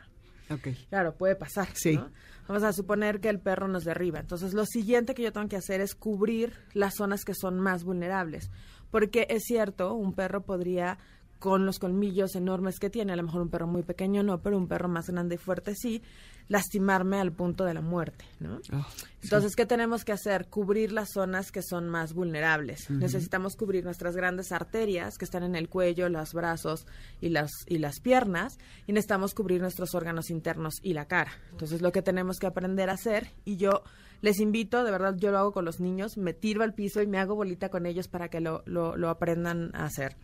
[0.49, 0.67] Ok.
[0.89, 1.69] Claro, puede pasar.
[1.73, 1.95] Sí.
[1.95, 2.11] ¿no?
[2.47, 4.19] Vamos a suponer que el perro nos derriba.
[4.19, 7.83] Entonces, lo siguiente que yo tengo que hacer es cubrir las zonas que son más
[7.85, 8.49] vulnerables.
[8.89, 10.97] Porque es cierto, un perro podría,
[11.41, 14.57] con los colmillos enormes que tiene, a lo mejor un perro muy pequeño no, pero
[14.57, 16.03] un perro más grande y fuerte sí,
[16.49, 18.59] lastimarme al punto de la muerte, ¿no?
[18.71, 18.85] Oh,
[19.23, 20.49] Entonces, ¿qué tenemos que hacer?
[20.49, 22.91] Cubrir las zonas que son más vulnerables.
[22.91, 26.85] Necesitamos cubrir nuestras grandes arterias que están en el cuello, los brazos
[27.21, 28.59] y las, y las piernas.
[28.85, 31.31] Y necesitamos cubrir nuestros órganos internos y la cara.
[31.49, 33.81] Entonces, lo que tenemos que aprender a hacer, y yo
[34.21, 37.07] les invito, de verdad, yo lo hago con los niños, me tiro al piso y
[37.07, 40.17] me hago bolita con ellos para que lo, lo, lo aprendan a hacer.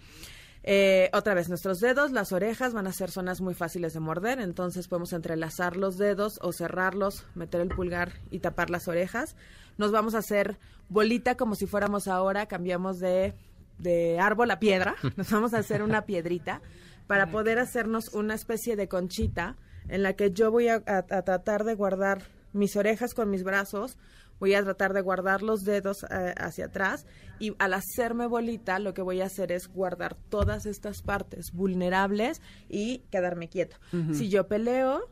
[0.69, 4.41] Eh, otra vez, nuestros dedos, las orejas van a ser zonas muy fáciles de morder,
[4.41, 9.37] entonces podemos entrelazar los dedos o cerrarlos, meter el pulgar y tapar las orejas.
[9.77, 10.57] Nos vamos a hacer
[10.89, 13.33] bolita como si fuéramos ahora, cambiamos de,
[13.77, 16.61] de árbol a piedra, nos vamos a hacer una piedrita
[17.07, 19.55] para poder hacernos una especie de conchita
[19.87, 23.43] en la que yo voy a, a- a tratar de guardar mis orejas con mis
[23.45, 23.97] brazos,
[24.39, 27.05] voy a tratar de guardar los dedos eh, hacia atrás
[27.39, 32.41] y al hacerme bolita lo que voy a hacer es guardar todas estas partes vulnerables
[32.69, 33.77] y quedarme quieto.
[34.13, 35.09] Si yo peleo,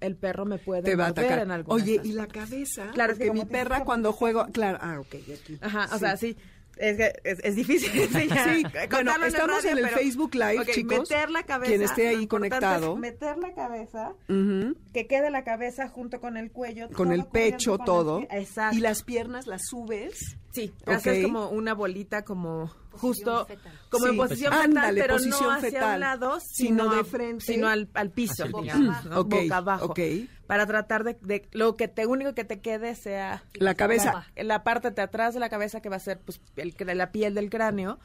[0.00, 1.42] el perro me puede Te va a morder atacar.
[1.44, 2.00] en algunas Oye.
[2.04, 2.90] ¿y la cabeza?
[2.92, 4.46] Claro, es que Porque mi perra cuando juego...
[4.52, 5.58] Claro, ah, ok, aquí.
[5.60, 5.98] Ajá, o Sí.
[6.00, 6.36] sea, sí.
[6.76, 7.90] Es, que es, es difícil.
[8.10, 8.28] Sí,
[8.90, 10.98] bueno, en el estamos radio, en el pero- Facebook Live, chicos.
[11.10, 11.70] Meter la cabeza.
[11.70, 12.96] Quien esté ahí conectado.
[12.98, 16.90] Meter la cabeza, que quede la cabeza junto con el cuello.
[16.90, 18.18] Con el pecho, con todo.
[18.18, 18.26] el.
[18.42, 18.76] Exacto.
[18.76, 20.36] Y las piernas las subes.
[20.56, 23.46] Sí, haces como una bolita, como justo,
[23.90, 26.94] como en posición Pues, fetal, ándale, pero posición no hacia fetal, un lado, sino sino,
[26.94, 27.44] de a- frente.
[27.44, 29.18] sino al, al piso, Hacia.
[29.18, 29.94] Ok, boca abajo,
[30.46, 34.26] para tratar de, de lo que te único que te quede sea La cabeza.
[34.36, 37.12] la, la parte de atrás de la cabeza que va a ser pues el, la
[37.12, 37.98] piel del cráneo,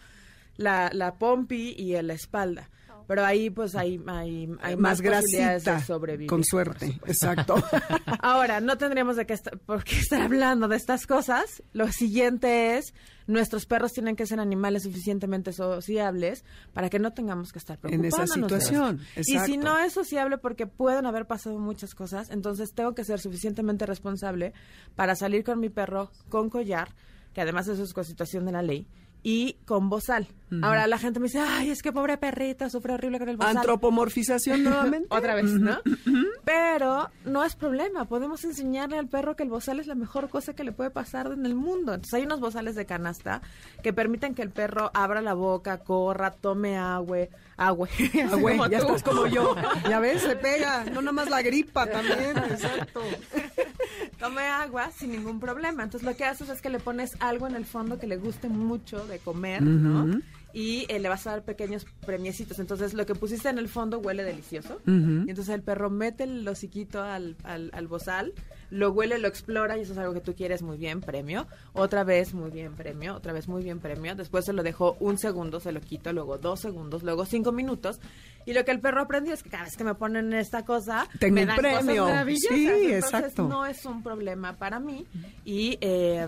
[0.58, 2.70] la, la pompi y la espalda.
[3.08, 6.28] Pero ahí pues hay, hay, hay más más, posibilidades de sobrevivir.
[6.28, 7.00] Con suerte.
[7.06, 7.56] Exacto.
[8.20, 11.64] Ahora, no tendríamos de qué estar, por qué estar hablando de estas cosas.
[11.74, 12.94] Lo siguiente es,
[13.28, 18.06] nuestros perros tienen que ser animales suficientemente sociables para que no tengamos que estar En
[18.06, 18.64] esa preocupándonos.
[18.64, 19.02] situación.
[19.18, 23.20] Y si no es sociable porque pueden haber pasado muchas cosas, entonces tengo que ser
[23.20, 24.54] suficientemente responsable
[24.96, 26.94] para salir con mi perro con collar,
[27.34, 28.88] que además eso es constitución de la ley,
[29.24, 30.28] y con bozal.
[30.62, 33.56] Ahora la gente me dice, ay, es que pobre perrita, sufre horrible con el bozal.
[33.56, 35.08] Antropomorfización nuevamente.
[35.10, 35.80] Otra vez, ¿no?
[36.44, 38.04] Pero no es problema.
[38.04, 41.28] Podemos enseñarle al perro que el bozal es la mejor cosa que le puede pasar
[41.28, 41.94] en el mundo.
[41.94, 43.42] Entonces hay unos bozales de canasta
[43.82, 47.88] que permiten que el perro abra la boca, corra, tome agua, agua.
[48.30, 48.88] Como ya tú.
[48.88, 49.56] estás como yo.
[49.90, 50.84] Ya ves, se pega.
[50.84, 52.38] No nomás la gripa también.
[52.38, 53.02] Exacto.
[54.20, 55.84] Tome agua sin ningún problema.
[55.84, 58.50] Entonces lo que haces es que le pones algo en el fondo que le guste
[58.50, 60.20] mucho de comer, ¿no?
[60.54, 62.60] Y eh, le vas a dar pequeños premiecitos.
[62.60, 64.82] Entonces lo que pusiste en el fondo huele delicioso.
[64.86, 68.34] Y entonces el perro mete el hociquito al, al, al bozal,
[68.70, 71.48] lo huele, lo explora y eso es algo que tú quieres muy bien, premio.
[71.74, 73.16] Otra vez muy bien, premio.
[73.16, 74.16] Otra vez muy bien, premio.
[74.16, 78.00] Después se lo dejo un segundo, se lo quito, luego dos segundos, luego cinco minutos.
[78.46, 81.08] Y lo que el perro aprendió es que cada vez que me ponen esta cosa,
[81.20, 81.80] Tengo me un dan premio.
[82.04, 82.50] cosas maravillosas.
[82.58, 83.48] Sí, Entonces, exacto.
[83.48, 85.06] no es un problema para mí
[85.46, 86.28] y eh,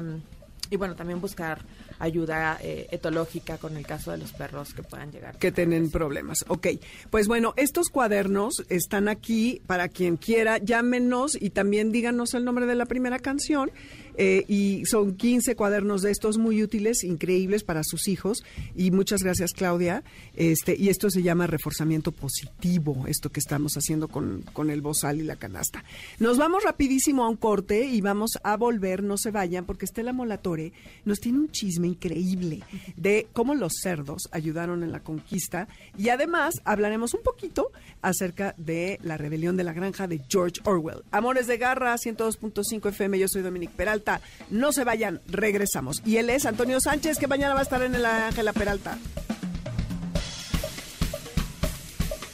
[0.74, 1.60] y bueno también buscar
[2.00, 6.44] ayuda eh, etológica con el caso de los perros que puedan llegar que tienen problemas.
[6.48, 6.68] Ok,
[7.10, 12.66] pues bueno, estos cuadernos están aquí para quien quiera, llámenos y también díganos el nombre
[12.66, 13.72] de la primera canción.
[14.18, 18.44] Eh, y son 15 cuadernos de estos muy útiles, increíbles para sus hijos.
[18.76, 20.04] Y muchas gracias, Claudia.
[20.36, 25.20] Este, y esto se llama reforzamiento positivo, esto que estamos haciendo con, con el bozal
[25.20, 25.84] y la canasta.
[26.20, 30.14] Nos vamos rapidísimo a un corte y vamos a volver, no se vayan, porque Estela
[30.14, 30.74] Molatore
[31.06, 32.62] nos tiene un chisme increíble
[32.96, 39.00] de cómo los cerdos ayudaron en la conquista y además hablaremos un poquito acerca de
[39.04, 41.04] la rebelión de la granja de George Orwell.
[41.12, 44.03] Amores de Garra, 102.5 FM, yo soy Dominique Peralta.
[44.50, 46.02] No se vayan, regresamos.
[46.06, 48.98] Y él es Antonio Sánchez, que mañana va a estar en el Ángela Peralta.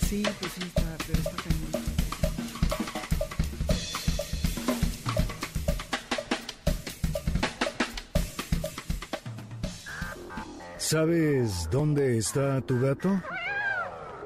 [0.10, 0.90] Sí, pues está,
[10.78, 13.22] ¿Sabes dónde está tu gato?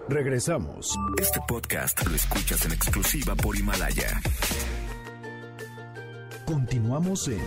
[0.07, 0.97] Regresamos.
[1.19, 4.21] Este podcast lo escuchas en exclusiva por Himalaya.
[6.45, 7.41] Continuamos en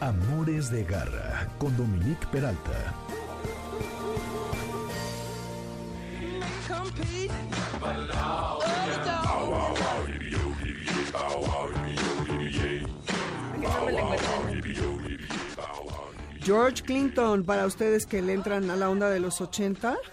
[0.00, 2.94] Amores de Garra con Dominique Peralta.
[16.44, 19.96] George Clinton, para ustedes que le entran a la onda de los 80.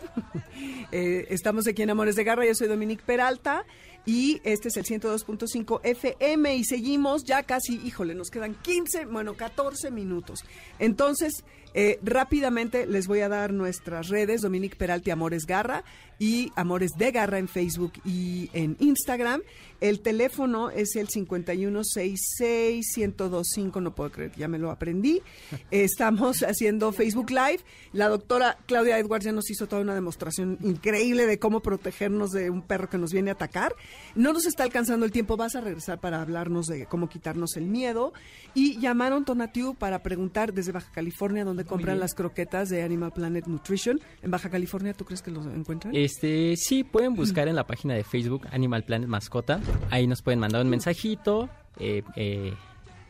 [0.91, 3.63] Eh, estamos aquí en Amores de Garra, yo soy Dominique Peralta
[4.07, 9.35] y este es el 102.5 FM y seguimos ya casi, híjole, nos quedan 15, bueno,
[9.35, 10.43] 14 minutos.
[10.79, 11.43] Entonces,
[11.75, 15.83] eh, rápidamente les voy a dar nuestras redes, Dominique Peralta Amores Garra
[16.17, 19.41] y Amores de Garra en Facebook y en Instagram.
[19.81, 25.21] El teléfono es el 5166-1025, no puedo creer, ya me lo aprendí.
[25.71, 27.59] Estamos haciendo Facebook Live.
[27.93, 32.49] La doctora Claudia Edwards ya nos hizo toda una demostración increíble de cómo protegernos de
[32.49, 33.75] un perro que nos viene a atacar.
[34.15, 37.65] No nos está alcanzando el tiempo, vas a regresar para hablarnos de cómo quitarnos el
[37.65, 38.11] miedo.
[38.53, 43.47] Y llamaron Tonatiu para preguntar desde Baja California dónde compran las croquetas de Animal Planet
[43.47, 43.99] Nutrition.
[44.21, 45.95] En Baja California, ¿tú crees que los encuentran?
[45.95, 49.61] Este, sí, pueden buscar en la página de Facebook Animal Planet Mascota.
[49.89, 51.49] Ahí nos pueden mandar un mensajito.
[51.79, 52.53] eh, eh,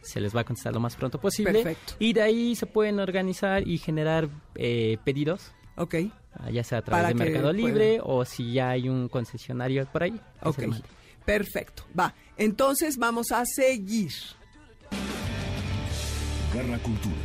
[0.01, 1.51] se les va a contestar lo más pronto posible.
[1.61, 1.93] Perfecto.
[1.99, 5.95] Y de ahí se pueden organizar y generar eh, pedidos, Ok.
[6.35, 9.85] ah, ya sea a través Para de Mercado Libre o si ya hay un concesionario
[9.91, 10.19] por ahí.
[10.41, 10.87] Ok, se le mande.
[11.25, 11.83] perfecto.
[11.99, 14.11] Va, entonces vamos a seguir.
[16.53, 17.15] Garra Cultura.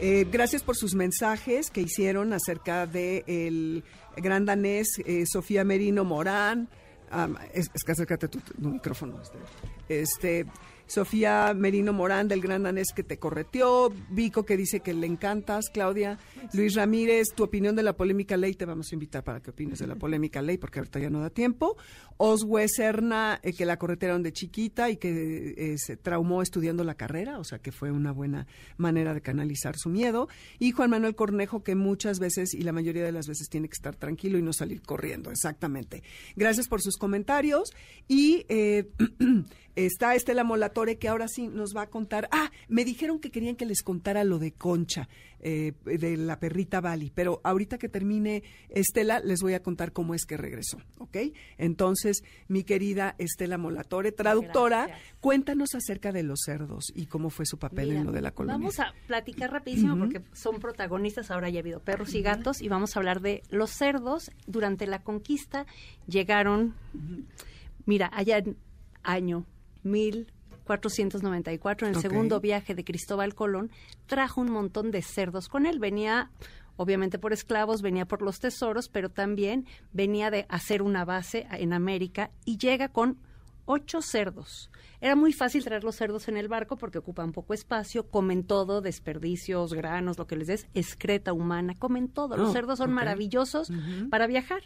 [0.00, 3.84] Eh, gracias por sus mensajes que hicieron acerca de el
[4.16, 6.68] gran danés eh, Sofía Merino Morán.
[7.12, 9.20] Am, es, es que acércate tu, tu micrófono.
[9.20, 10.46] Este, este,
[10.92, 13.90] Sofía Merino Morán del gran danés que te correteó.
[14.10, 16.18] Vico que dice que le encantas, Claudia.
[16.52, 18.52] Luis Ramírez, tu opinión de la polémica ley.
[18.52, 21.20] Te vamos a invitar para que opines de la polémica ley porque ahorita ya no
[21.20, 21.78] da tiempo.
[22.18, 26.94] Oswe Serna, eh, que la corretearon de chiquita y que eh, se traumó estudiando la
[26.94, 30.28] carrera, o sea que fue una buena manera de canalizar su miedo.
[30.58, 33.74] Y Juan Manuel Cornejo, que muchas veces y la mayoría de las veces tiene que
[33.74, 36.02] estar tranquilo y no salir corriendo, exactamente.
[36.36, 37.72] Gracias por sus comentarios.
[38.08, 38.90] Y eh,
[39.74, 40.44] está Estela
[40.82, 42.28] Que ahora sí nos va a contar.
[42.32, 45.08] Ah, me dijeron que querían que les contara lo de Concha,
[45.40, 50.14] eh, de la perrita Bali, pero ahorita que termine Estela, les voy a contar cómo
[50.14, 51.16] es que regresó, ¿ok?
[51.56, 55.14] Entonces, mi querida Estela Molatore, traductora, Gracias.
[55.20, 58.32] cuéntanos acerca de los cerdos y cómo fue su papel Mira, en lo de la
[58.32, 58.58] colonia.
[58.58, 62.68] Vamos a platicar rapidísimo porque son protagonistas, ahora ya ha habido perros y gatos y
[62.68, 64.30] vamos a hablar de los cerdos.
[64.46, 65.66] Durante la conquista
[66.06, 66.74] llegaron,
[67.86, 68.56] mira, allá en
[69.02, 69.46] año
[70.68, 73.70] 1494, en el segundo viaje de Cristóbal Colón,
[74.06, 75.78] trajo un montón de cerdos con él.
[75.78, 76.30] Venía
[76.76, 81.72] obviamente por esclavos, venía por los tesoros, pero también venía de hacer una base en
[81.72, 83.18] América y llega con
[83.72, 84.70] ocho cerdos.
[85.00, 88.80] Era muy fácil traer los cerdos en el barco porque ocupan poco espacio, comen todo,
[88.80, 92.36] desperdicios, granos, lo que les des, excreta humana, comen todo.
[92.36, 93.72] Los Oh, cerdos son maravillosos
[94.10, 94.62] para viajar.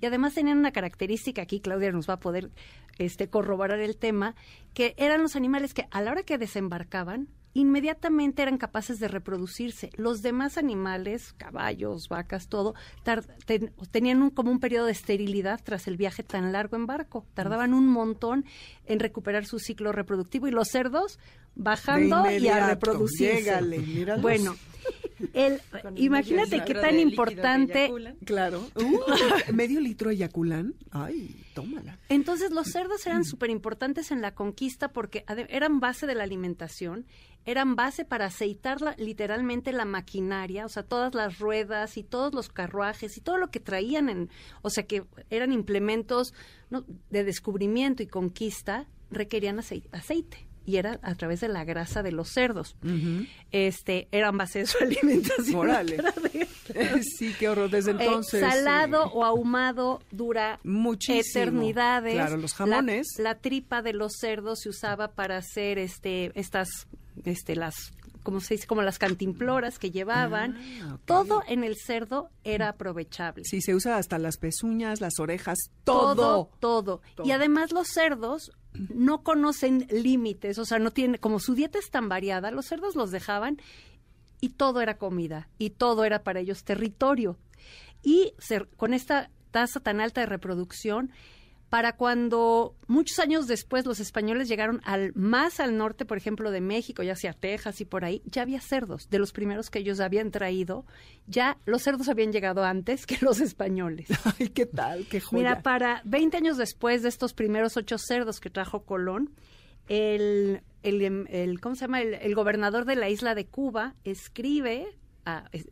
[0.00, 2.50] Y además tenían una característica, aquí Claudia nos va a poder
[2.98, 4.34] este, corroborar el tema,
[4.74, 9.90] que eran los animales que a la hora que desembarcaban, inmediatamente eran capaces de reproducirse.
[9.96, 12.74] Los demás animales, caballos, vacas, todo,
[13.90, 17.26] tenían un- como un periodo de esterilidad tras el viaje tan largo en barco.
[17.34, 18.44] Tardaban un montón
[18.86, 21.18] en recuperar su ciclo reproductivo y los cerdos
[21.54, 23.50] bajando y a reproducirse.
[24.20, 24.56] Bueno,
[25.34, 25.60] el,
[25.96, 27.90] imagínate qué tan importante
[28.24, 28.66] Claro.
[28.76, 30.74] Uh, medio litro eyaculan.
[30.90, 31.98] Ay, tómala.
[32.08, 37.06] Entonces los cerdos eran súper importantes en la conquista porque eran base de la alimentación,
[37.44, 42.34] eran base para aceitar la- literalmente la maquinaria, o sea, todas las ruedas y todos
[42.34, 44.30] los carruajes y todo lo que traían en,
[44.62, 46.32] o sea, que eran implementos
[46.70, 46.84] ¿no?
[47.10, 50.46] de descubrimiento y conquista, requerían acei- aceite.
[50.70, 52.76] Y era a través de la grasa de los cerdos.
[53.50, 55.66] Este, eran base de su alimentación.
[56.32, 57.06] Vez.
[57.18, 57.70] sí, qué horror.
[57.70, 58.40] Desde Eh, entonces.
[58.40, 61.20] salado eh, o ahumado dura Muchísimo.
[61.42, 62.14] eternidades.
[62.14, 63.08] Claro, los jamones.
[63.18, 66.68] La, tripa de los cerdos se usaba para hacer este estas
[67.24, 67.74] este las
[68.22, 70.56] como se dice como las cantimploras que llevaban.
[70.82, 70.98] Ah.
[71.06, 73.44] Todo en el cerdo era aprovechable.
[73.44, 76.50] Sí, se usa hasta las pezuñas, las orejas, todo, todo.
[76.60, 77.00] todo.
[77.16, 77.26] Todo.
[77.26, 81.90] Y además los cerdos no conocen límites, o sea, no tiene, como su dieta es
[81.90, 83.58] tan variada, los cerdos los dejaban
[84.40, 87.38] y todo era comida y todo era para ellos territorio.
[88.02, 88.32] Y
[88.76, 91.10] con esta tasa tan alta de reproducción,
[91.70, 96.60] para cuando muchos años después los españoles llegaron al más al norte, por ejemplo, de
[96.60, 100.00] México, ya sea Texas y por ahí, ya había cerdos, de los primeros que ellos
[100.00, 100.84] habían traído,
[101.28, 104.08] ya los cerdos habían llegado antes que los españoles.
[104.38, 105.06] Ay, ¿qué tal?
[105.06, 105.38] Qué joya.
[105.38, 109.30] Mira, para 20 años después de estos primeros ocho cerdos que trajo Colón,
[109.88, 112.00] el, el, el- ¿cómo se llama?
[112.02, 114.86] El, el gobernador de la isla de Cuba escribe,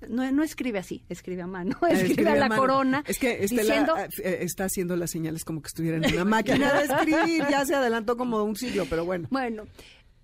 [0.09, 2.61] no, no escribe así, escribe a mano, Ah, escribe, a la mano.
[2.61, 6.25] corona, Es que Estela diciendo, eh, está haciendo las señales como que estuviera en una
[6.25, 7.45] máquina de escribir.
[7.51, 9.29] Ya se adelantó como un siglo, pero bueno.
[9.31, 9.65] bueno,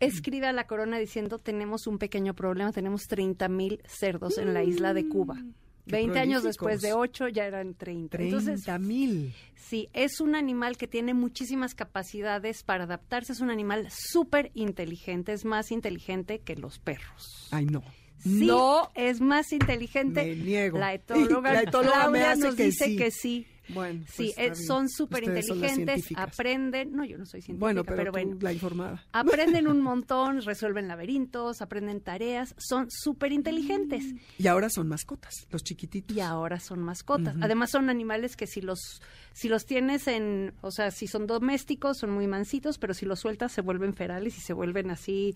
[0.00, 4.62] escribe a la corona diciendo, tenemos un pequeño problema, tenemos 30 mil cerdos en la
[4.62, 5.34] isla de Cuba.
[5.34, 5.54] Mm,
[5.86, 8.16] Qué 20 años después de 8 ya eran 30.
[8.18, 9.34] Entonces, 30 mil.
[9.54, 13.32] Sí, es un animal que tiene muchísimas capacidades para adaptarse.
[13.32, 17.48] Es un animal súper inteligente, es más inteligente que los perros.
[17.50, 17.82] Ay, no.
[18.24, 18.90] Sí, No.
[18.94, 20.24] es más inteligente.
[20.24, 20.78] Me niego.
[20.78, 22.96] La etóloga, La etóloga me Claudia hace nos que dice sí.
[22.96, 23.46] que sí.
[23.70, 27.82] Bueno, Sí, pues está eh, son súper inteligentes, aprenden, no, yo no soy científica, Bueno,
[27.82, 29.02] pero, pero, tú, bueno, la informada.
[29.12, 34.04] aprenden un montón, resuelven laberintos, aprenden tareas, son súper inteligentes.
[34.36, 36.14] Y ahora son mascotas, los chiquititos.
[36.14, 37.36] y ahora son mascotas.
[37.40, 39.00] Además son animales que si los
[39.32, 43.20] si los tienes en, o sea, si son domésticos son muy mansitos, pero si los
[43.20, 45.34] sueltas se vuelven ferales y se vuelven así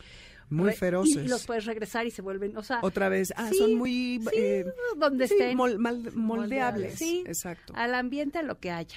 [0.50, 1.16] Muy feroces.
[1.16, 3.74] Y, y los puedes regresar y se vuelven, o sea, Otra vez, ah, sí, son
[3.74, 4.20] muy...
[4.22, 4.64] sí, eh,
[4.96, 6.94] donde sí, estén mol- mal- moldeables.
[6.94, 7.72] Sí, Exacto.
[7.76, 8.96] al ambiente a lo que haya.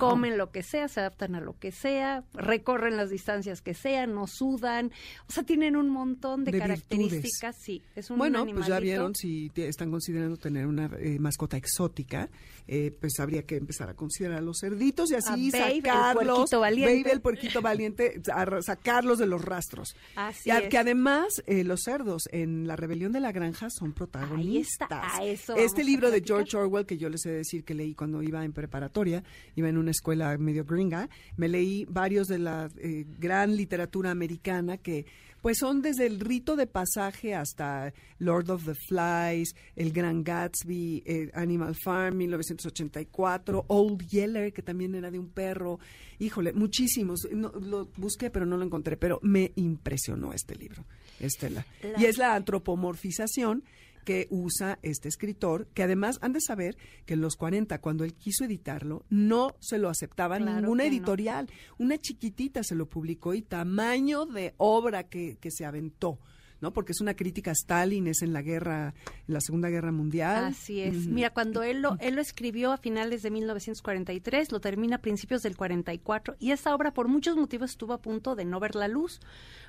[0.00, 4.14] Comen lo que sea, se adaptan a lo que sea, recorren las distancias que sean,
[4.14, 4.90] no sudan,
[5.28, 9.14] o sea, tienen un montón de, De características, sí, es un Bueno, pues ya vieron,
[9.14, 12.28] si te- están considerando tener una eh, mascota exótica,
[12.66, 16.34] eh, pues habría que empezar a considerar a los cerditos y así A el sacarlos.
[16.36, 17.12] puerquito valiente.
[17.12, 19.94] El puerquito valiente, a sacarlos de los rastros.
[20.16, 20.68] Así Y a- es.
[20.68, 24.88] Que además eh, los cerdos en la rebelión de la granja son Ahí protagonistas.
[24.90, 26.22] está, a eso este a libro de.
[26.28, 29.22] George Orwell, que yo les he de decir que leí cuando iba en preparatoria,
[29.58, 34.76] iba en una escuela medio gringa, me leí varios de la eh, gran literatura americana
[34.78, 35.06] que
[35.40, 41.04] pues son desde el rito de pasaje hasta Lord of the Flies, El Gran Gatsby,
[41.06, 45.78] eh, Animal Farm, 1984, Old Yeller, que también era de un perro.
[46.18, 47.20] Híjole, muchísimos.
[47.30, 48.96] No, lo busqué, pero no lo encontré.
[48.96, 50.84] Pero me impresionó este libro,
[51.20, 51.64] Estela.
[51.82, 53.62] La- Y es la antropomorfización
[54.04, 56.76] que usa este escritor, que además han de saber
[57.06, 60.88] que en los 40, cuando él quiso editarlo, no se lo aceptaba Claro ninguna no.
[60.88, 61.48] editorial.
[61.78, 66.18] Una chiquitita se lo publicó y tamaño de obra que, que se aventó.
[66.60, 66.72] ¿No?
[66.72, 68.94] Porque es una crítica a Stalin, es en la guerra,
[69.26, 70.46] en la Segunda Guerra Mundial.
[70.46, 71.06] Así es.
[71.06, 75.42] Mira, cuando él lo, él lo escribió a finales de 1943, lo termina a principios
[75.42, 78.88] del 44 y esta obra por muchos motivos estuvo a punto de no ver la
[78.88, 79.20] luz,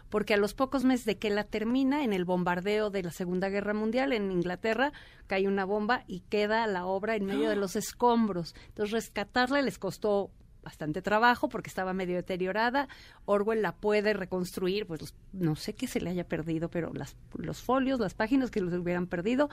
[0.10, 3.50] porque a los pocos meses de que la termina, en el bombardeo de la Segunda
[3.50, 4.92] Guerra Mundial en Inglaterra,
[5.28, 8.56] cae una bomba y queda la obra en medio de los escombros.
[8.70, 10.32] Entonces, rescatarla les costó
[10.64, 12.88] bastante trabajo porque estaba medio deteriorada.
[13.26, 17.62] Orwell la puede reconstruir, pues no sé qué se le haya perdido, pero las, los
[17.62, 19.50] folios, las páginas que los hubieran perdido.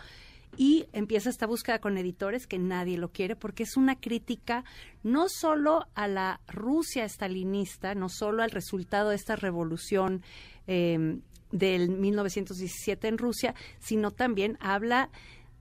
[0.57, 4.64] Y empieza esta búsqueda con editores que nadie lo quiere porque es una crítica
[5.02, 10.22] no solo a la Rusia estalinista, no solo al resultado de esta revolución
[10.66, 11.18] eh,
[11.52, 15.11] del 1917 en Rusia, sino también habla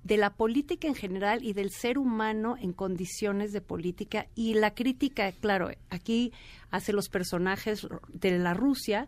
[0.05, 4.75] de la política en general y del ser humano en condiciones de política y la
[4.75, 6.31] crítica, claro, aquí
[6.69, 9.07] hace los personajes de la Rusia,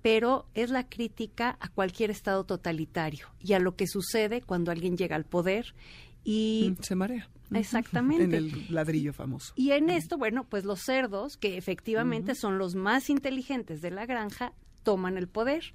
[0.00, 4.96] pero es la crítica a cualquier estado totalitario y a lo que sucede cuando alguien
[4.96, 5.74] llega al poder
[6.24, 7.28] y Mm, se marea.
[7.52, 8.24] Exactamente.
[8.24, 9.52] En el ladrillo famoso.
[9.54, 14.06] y en esto, bueno, pues los cerdos, que efectivamente son los más inteligentes de la
[14.06, 14.54] granja,
[14.88, 15.74] toman el poder.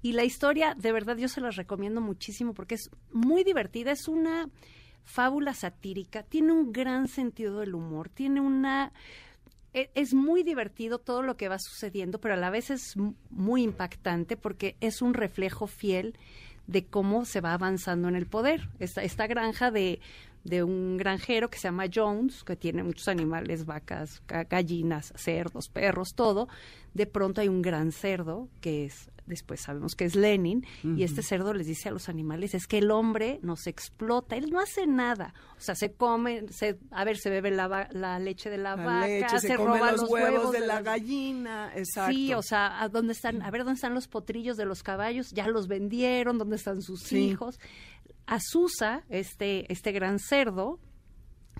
[0.00, 4.08] Y la historia, de verdad, yo se las recomiendo muchísimo porque es muy divertida, es
[4.08, 4.48] una
[5.04, 8.90] fábula satírica, tiene un gran sentido del humor, tiene una...
[9.74, 12.94] e- Es muy divertido todo lo que va sucediendo, pero a la vez es
[13.28, 16.14] muy impactante porque es un reflejo fiel
[16.66, 18.70] de cómo se va avanzando en el poder.
[18.78, 20.00] Esta, esta granja de,
[20.44, 25.68] de un granjero que se llama Jones, que tiene muchos animales, vacas, ga- gallinas, cerdos,
[25.68, 26.48] perros, todo.
[26.92, 31.22] De pronto hay un gran cerdo, que es, después sabemos que es Lenin, y este
[31.22, 34.86] cerdo les dice a los animales, es que el hombre nos explota, él no hace
[34.86, 35.34] nada.
[35.58, 38.84] O sea, se come, se, a ver, se bebe la, la leche de la, La
[38.84, 41.72] vaca, leche, se, se come roba los, huevos, de, la gallina.
[41.74, 42.12] Exacto.
[42.12, 43.42] Sí, o sea, ¿a dónde están?
[43.42, 45.30] A ver, ¿dónde están los potrillos de los caballos?
[45.32, 47.16] Ya los vendieron, ¿dónde están sus Sí.
[47.18, 47.58] hijos?
[48.26, 50.78] Azusa, este, este gran cerdo,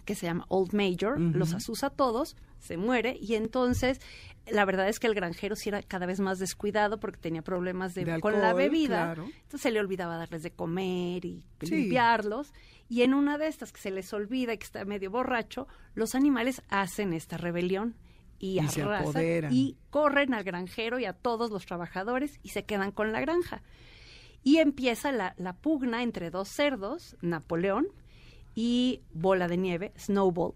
[0.04, 4.00] que se llama Old Major, los asusa a todos, se muere, y entonces
[4.46, 7.94] la verdad es que el granjero sí era cada vez más descuidado porque tenía problemas
[7.94, 9.04] de, De con la bebida.
[9.14, 9.24] claro.
[9.24, 11.74] Entonces se le olvidaba darles de comer y Sí.
[11.76, 12.52] limpiarlos.
[12.86, 16.14] Y en una de estas que se les olvida y que está medio borracho, los
[16.14, 17.96] animales hacen esta rebelión
[18.38, 22.92] y, Y arrasan y corren al granjero y a todos los trabajadores y se quedan
[22.92, 23.62] con la granja.
[24.44, 27.86] Y empieza la, la pugna entre dos cerdos, Napoleón
[28.54, 30.52] y Bola de Nieve, Snowball,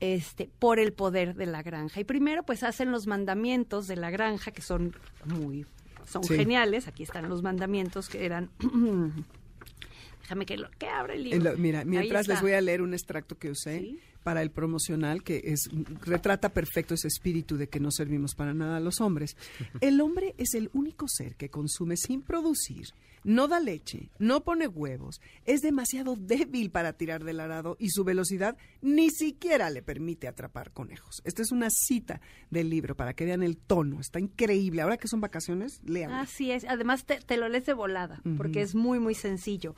[0.00, 2.00] este, por el poder de la granja.
[2.00, 5.66] Y primero, pues hacen los mandamientos de la granja, que son muy,
[6.06, 6.34] son Sí.
[6.36, 6.88] geniales.
[6.88, 8.50] Aquí están los mandamientos que eran.
[10.22, 11.50] Déjame que lo que abra el libro.
[11.52, 14.00] lo- mira, mientras les voy a leer un extracto que usé Sí.
[14.22, 15.68] Para el promocional que es
[16.02, 19.36] retrata perfecto ese espíritu de que no servimos para nada a los hombres.
[19.80, 22.88] El hombre es el único ser que consume sin producir,
[23.24, 28.04] no da leche, no pone huevos, es demasiado débil para tirar del arado y su
[28.04, 31.20] velocidad ni siquiera le permite atrapar conejos.
[31.24, 34.82] Esta es una cita del libro para que vean el tono, está increíble.
[34.82, 36.12] Ahora que son vacaciones, lean.
[36.12, 36.64] Así es.
[36.64, 39.74] Además, te, te lo lees de volada, porque es muy, muy sencillo.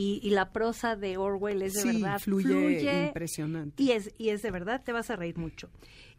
[0.00, 2.20] Y, y la prosa de Orwell es de Sí, verdad.
[2.20, 3.82] fluye impresionante.
[3.82, 5.70] Y es, y es de verdad, te vas a reír mucho.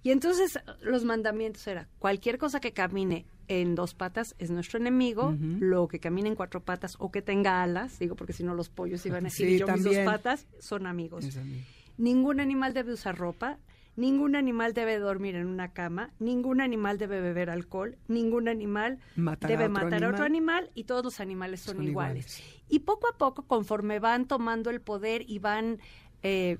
[0.03, 5.34] Y entonces los mandamientos era, cualquier cosa que camine en dos patas es nuestro enemigo,
[5.59, 8.67] lo que camine en cuatro patas o que tenga alas, digo porque si no los
[8.69, 11.23] pollos iban a decir, Sí, yo mis dos patas son amigos.
[11.25, 11.63] Es amigo.
[11.97, 13.59] Ningún animal debe usar ropa,
[13.96, 19.50] ningún animal debe dormir en una cama, ningún animal debe beber alcohol, ningún animal Matar
[19.50, 20.72] debe matar a otro animal.
[20.74, 22.40] y todos los animales son, Son iguales.
[22.40, 22.64] iguales.
[22.70, 25.80] Y poco a poco, conforme van tomando el poder y van
[26.24, 26.58] eh,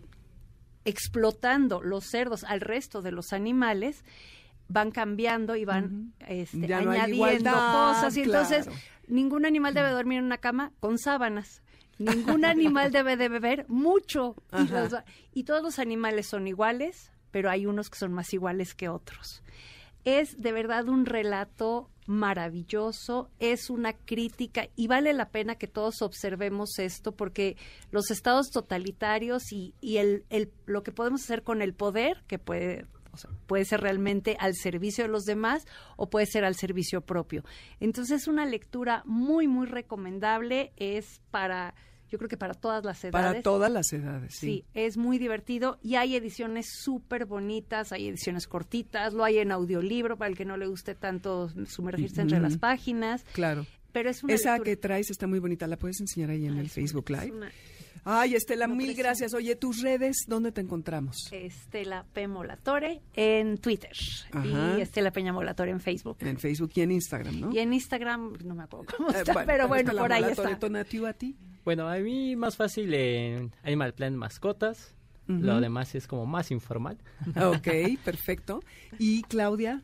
[0.86, 4.04] explotando los cerdos al resto de los animales,
[4.68, 7.16] van cambiando y van este, Ya no hay añadiendo
[7.50, 8.18] igualdad, cosas.
[8.18, 8.70] Y entonces,
[9.08, 11.62] ningún animal debe dormir en una cama con sábanas.
[12.00, 14.36] Ningún animal debe de beber mucho.
[14.54, 14.82] Y, Ajá.
[14.84, 14.96] los-
[15.34, 19.44] y todos los animales son iguales, pero hay unos que son más iguales que otros.
[20.06, 26.02] Es de verdad un relato maravilloso, es una crítica y vale la pena que todos
[26.02, 27.58] observemos esto porque
[27.92, 32.40] los estados totalitarios y, y el, el- lo que podemos hacer con el poder, que
[32.40, 35.66] puede, o sea, puede ser realmente al servicio de los demás
[35.98, 37.44] o puede ser al servicio propio.
[37.80, 41.76] Entonces es una lectura muy, muy recomendable, es para,
[42.10, 43.12] yo creo que para todas las edades.
[43.12, 44.48] Para todas las edades, sí.
[44.48, 49.52] Sí, es muy divertido y hay ediciones súper bonitas, hay ediciones cortitas, lo hay en
[49.52, 53.66] audiolibro para el que no le guste tanto sumergirse entre las páginas, Claro.
[53.92, 55.68] pero es una Esa lectura- que traes está muy bonita.
[55.68, 57.36] ¿La puedes enseñar ahí en Ay, el Facebook es Live?
[57.38, 57.52] una-
[58.06, 59.34] Ay, Estela, mil gracias.
[59.34, 61.28] Oye, tus redes, ¿dónde te encontramos?
[61.32, 62.30] Estela P.
[62.30, 63.92] Molatore en Twitter
[64.32, 64.76] Ajá.
[64.78, 66.16] y Estela Peña Molatore en Facebook.
[66.22, 67.52] En Facebook y en Instagram, ¿no?
[67.54, 70.60] Y en Instagram, no me acuerdo cómo Eh, está, pero bueno, por ahí Molatore, está.
[70.60, 71.36] Tonatiuh, a ti.
[71.66, 74.96] Bueno, a mí más fácil en Animal Plan Mascotas.
[75.28, 76.98] Lo demás es como más informal.
[77.40, 77.68] Ok,
[78.04, 78.64] perfecto.
[78.98, 79.84] ¿Y Claudia?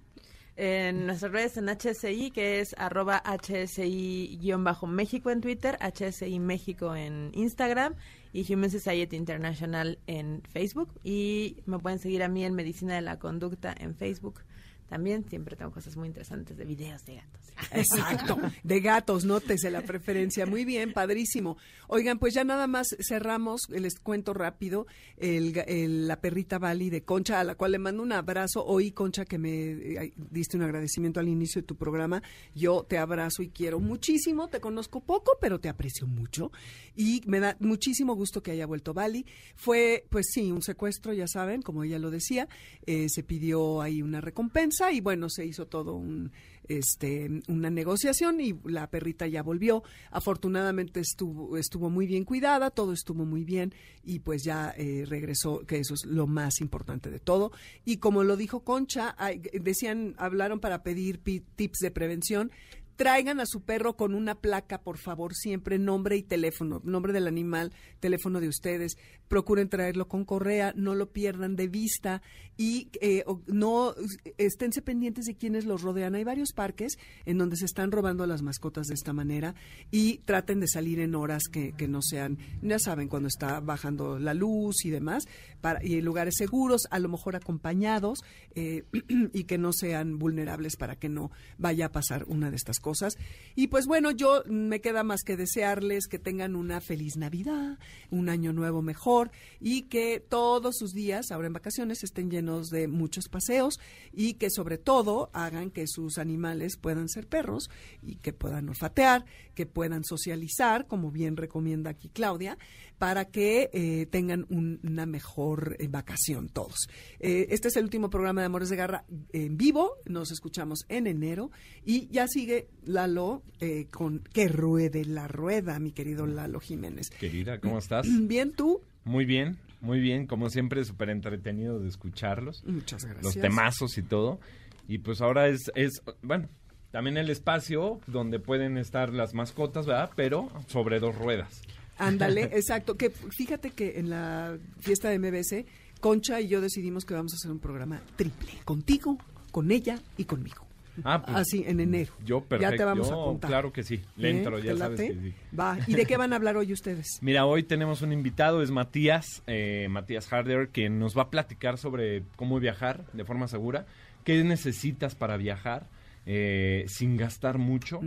[0.58, 7.96] En nuestras redes en HSI, que es arroba HSI-México en Twitter, HSI México en Instagram
[8.32, 10.94] y Human Society International en Facebook.
[11.04, 14.44] Y me pueden seguir a mí en Medicina de la Conducta en Facebook.
[14.90, 17.42] También siempre tengo cosas muy interesantes de videos de gatos.
[17.72, 20.46] Exacto, de gatos, nótese la preferencia.
[20.46, 21.58] Muy bien, padrísimo.
[21.88, 24.86] Oigan, pues ya nada más cerramos, les cuento rápido,
[25.18, 28.64] el, el- la perrita Bali de Concha, a la cual le mando un abrazo.
[28.64, 32.22] Hoy, Concha, que me eh, diste un agradecimiento al inicio de tu programa,
[32.54, 36.52] yo te abrazo y quiero muchísimo, te conozco poco, pero te aprecio mucho.
[36.96, 39.26] Y me da muchísimo gusto que haya vuelto Bali.
[39.56, 42.48] Fue, pues sí, un secuestro, ya saben, como ella lo decía,
[42.86, 46.32] eh, se pidió ahí una recompensa y bueno, se hizo todo un
[46.68, 49.84] este una negociación y la perrita ya volvió.
[50.12, 53.74] Afortunadamente estuvo estuvo muy bien cuidada, todo estuvo muy bien
[54.04, 57.52] y pues ya eh, regresó, que eso es lo más importante de todo.
[57.84, 59.16] Y como lo dijo Concha,
[59.54, 62.52] decían hablaron para pedir tips de prevención.
[62.96, 67.28] Traigan a su perro con una placa, por favor, siempre nombre y teléfono, nombre del
[67.28, 68.98] animal, teléfono de ustedes.
[69.28, 72.22] Procuren traerlo con correa, no lo pierdan de vista
[72.58, 73.94] y eh, no
[74.38, 76.16] esténse pendientes de quienes los rodean.
[76.16, 79.56] Hay varios parques en donde se están robando a las mascotas de esta manera
[79.92, 84.20] y traten de salir en horas que, que no sean, ya saben, cuando está bajando
[84.20, 85.26] la luz y demás,
[85.62, 88.20] para, y en lugares seguros, a lo mejor acompañados
[88.54, 88.84] eh,
[89.34, 93.18] y que no sean vulnerables para que no vaya a pasar una de estas cosas.
[93.56, 97.80] Y pues bueno, yo me queda más que desearles que tengan una feliz Navidad,
[98.12, 99.15] un año nuevo mejor
[99.60, 103.80] y que todos sus días, ahora en vacaciones, estén llenos de muchos paseos
[104.14, 107.70] y que sobre todo hagan que sus animales puedan ser perros
[108.02, 112.58] y que puedan olfatear, que puedan socializar, como bien recomienda aquí Claudia,
[112.98, 116.88] para que eh, tengan un- una mejor eh, vacación todos.
[117.20, 121.08] Eh, este es el último programa de Amores de Garra en vivo, nos escuchamos en
[121.08, 121.52] enero
[121.84, 127.10] y ya sigue Lalo eh, con Que ruede la rueda, mi querido Lalo Jiménez.
[127.20, 128.08] Querida, ¿cómo estás?
[128.28, 128.82] Bien, tú.
[129.06, 132.64] Muy bien, muy bien, como siempre, súper entretenido de escucharlos.
[132.66, 133.24] Muchas gracias.
[133.24, 134.40] Los temazos y todo.
[134.88, 136.50] Y pues ahora es, es, bueno,
[136.92, 140.12] también el espacio donde pueden estar las mascotas, ¿verdad?
[140.16, 141.62] Pero sobre dos ruedas.
[141.98, 142.96] Ándale, exacto.
[142.98, 145.66] Que fíjate que en la fiesta de MBS,
[146.00, 148.52] Concha y yo decidimos que vamos a hacer un programa triple.
[148.64, 149.18] Contigo,
[149.52, 150.65] con ella y conmigo.
[151.04, 152.14] Ah, pues, Así, en enero.
[152.26, 152.72] Yo, perfecto.
[152.72, 153.50] Ya te vamos a Yo, contar.
[153.50, 154.02] Claro que sí.
[154.18, 154.38] Le ¿Eh?
[154.38, 155.14] entro, ya ¿Te sabes late?
[155.14, 155.34] que sí.
[155.58, 155.78] Va.
[155.88, 157.08] ¿Y de qué van a hablar hoy ustedes?
[157.22, 161.78] Mira, hoy tenemos un invitado, es Matías, eh, Matías Harder, que nos va a platicar
[161.78, 163.86] sobre cómo viajar de forma segura,
[164.24, 165.88] qué necesitas para viajar
[166.28, 168.00] eh, sin gastar mucho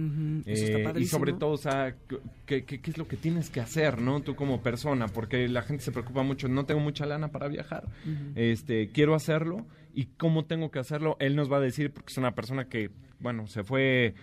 [0.45, 1.95] eso está eh, y sobre todo, o sea,
[2.47, 4.21] qué, qué- qué es lo que tienes que hacer, ¿no?
[4.23, 7.85] Tú como persona, porque la gente se preocupa mucho, no tengo mucha lana para viajar,
[8.35, 12.19] este, quiero hacerlo y cómo tengo que hacerlo, él nos va a decir, porque es
[12.19, 14.15] una persona que, bueno, se fue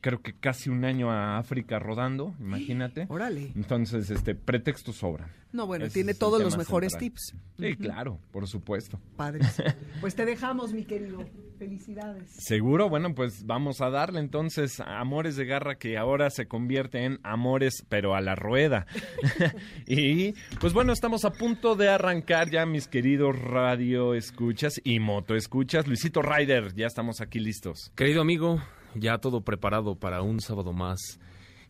[0.00, 3.06] creo que casi un año a África rodando, imagínate.
[3.08, 3.52] Órale.
[3.54, 5.30] Entonces, este, pretextos sobran.
[5.52, 7.10] No, bueno, Ese tiene todos los mejores central.
[7.10, 7.34] tips.
[7.58, 9.00] Sí, claro, por supuesto.
[9.16, 9.60] Padres.
[10.00, 11.24] Pues te dejamos, mi querido.
[11.58, 12.30] Felicidades.
[12.30, 17.04] Seguro, bueno, pues vamos a darle entonces a Amores de Garra que ahora se convierte
[17.04, 18.86] en Amores pero a la rueda.
[19.86, 25.34] y pues bueno, estamos a punto de arrancar ya mis queridos radio escuchas y moto
[25.34, 25.86] escuchas.
[25.86, 27.92] Luisito Ryder, ya estamos aquí listos.
[27.94, 28.62] Querido amigo,
[28.94, 31.18] ya todo preparado para un sábado más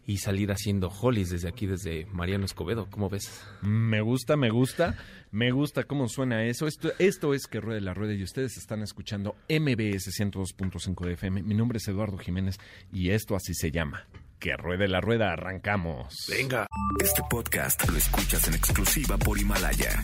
[0.06, 2.88] y salir haciendo hollies desde aquí, desde Mariano Escobedo.
[2.90, 3.30] ¿Cómo ves?
[3.62, 4.96] Me gusta, me gusta,
[5.30, 6.66] me gusta cómo suena eso.
[6.66, 11.42] Esto, esto es que ruede la rueda y ustedes están escuchando MBS 102.5 de FM.
[11.42, 12.58] Mi nombre es Eduardo Jiménez
[12.92, 14.06] y esto así se llama.
[14.38, 16.14] Que ruede la rueda, arrancamos.
[16.28, 16.66] Venga.
[17.00, 20.02] Este podcast lo escuchas en exclusiva por Himalaya.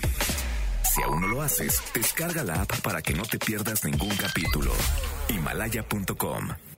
[0.82, 4.72] Si aún no lo haces, descarga la app para que no te pierdas ningún capítulo.
[5.30, 6.75] Himalaya.com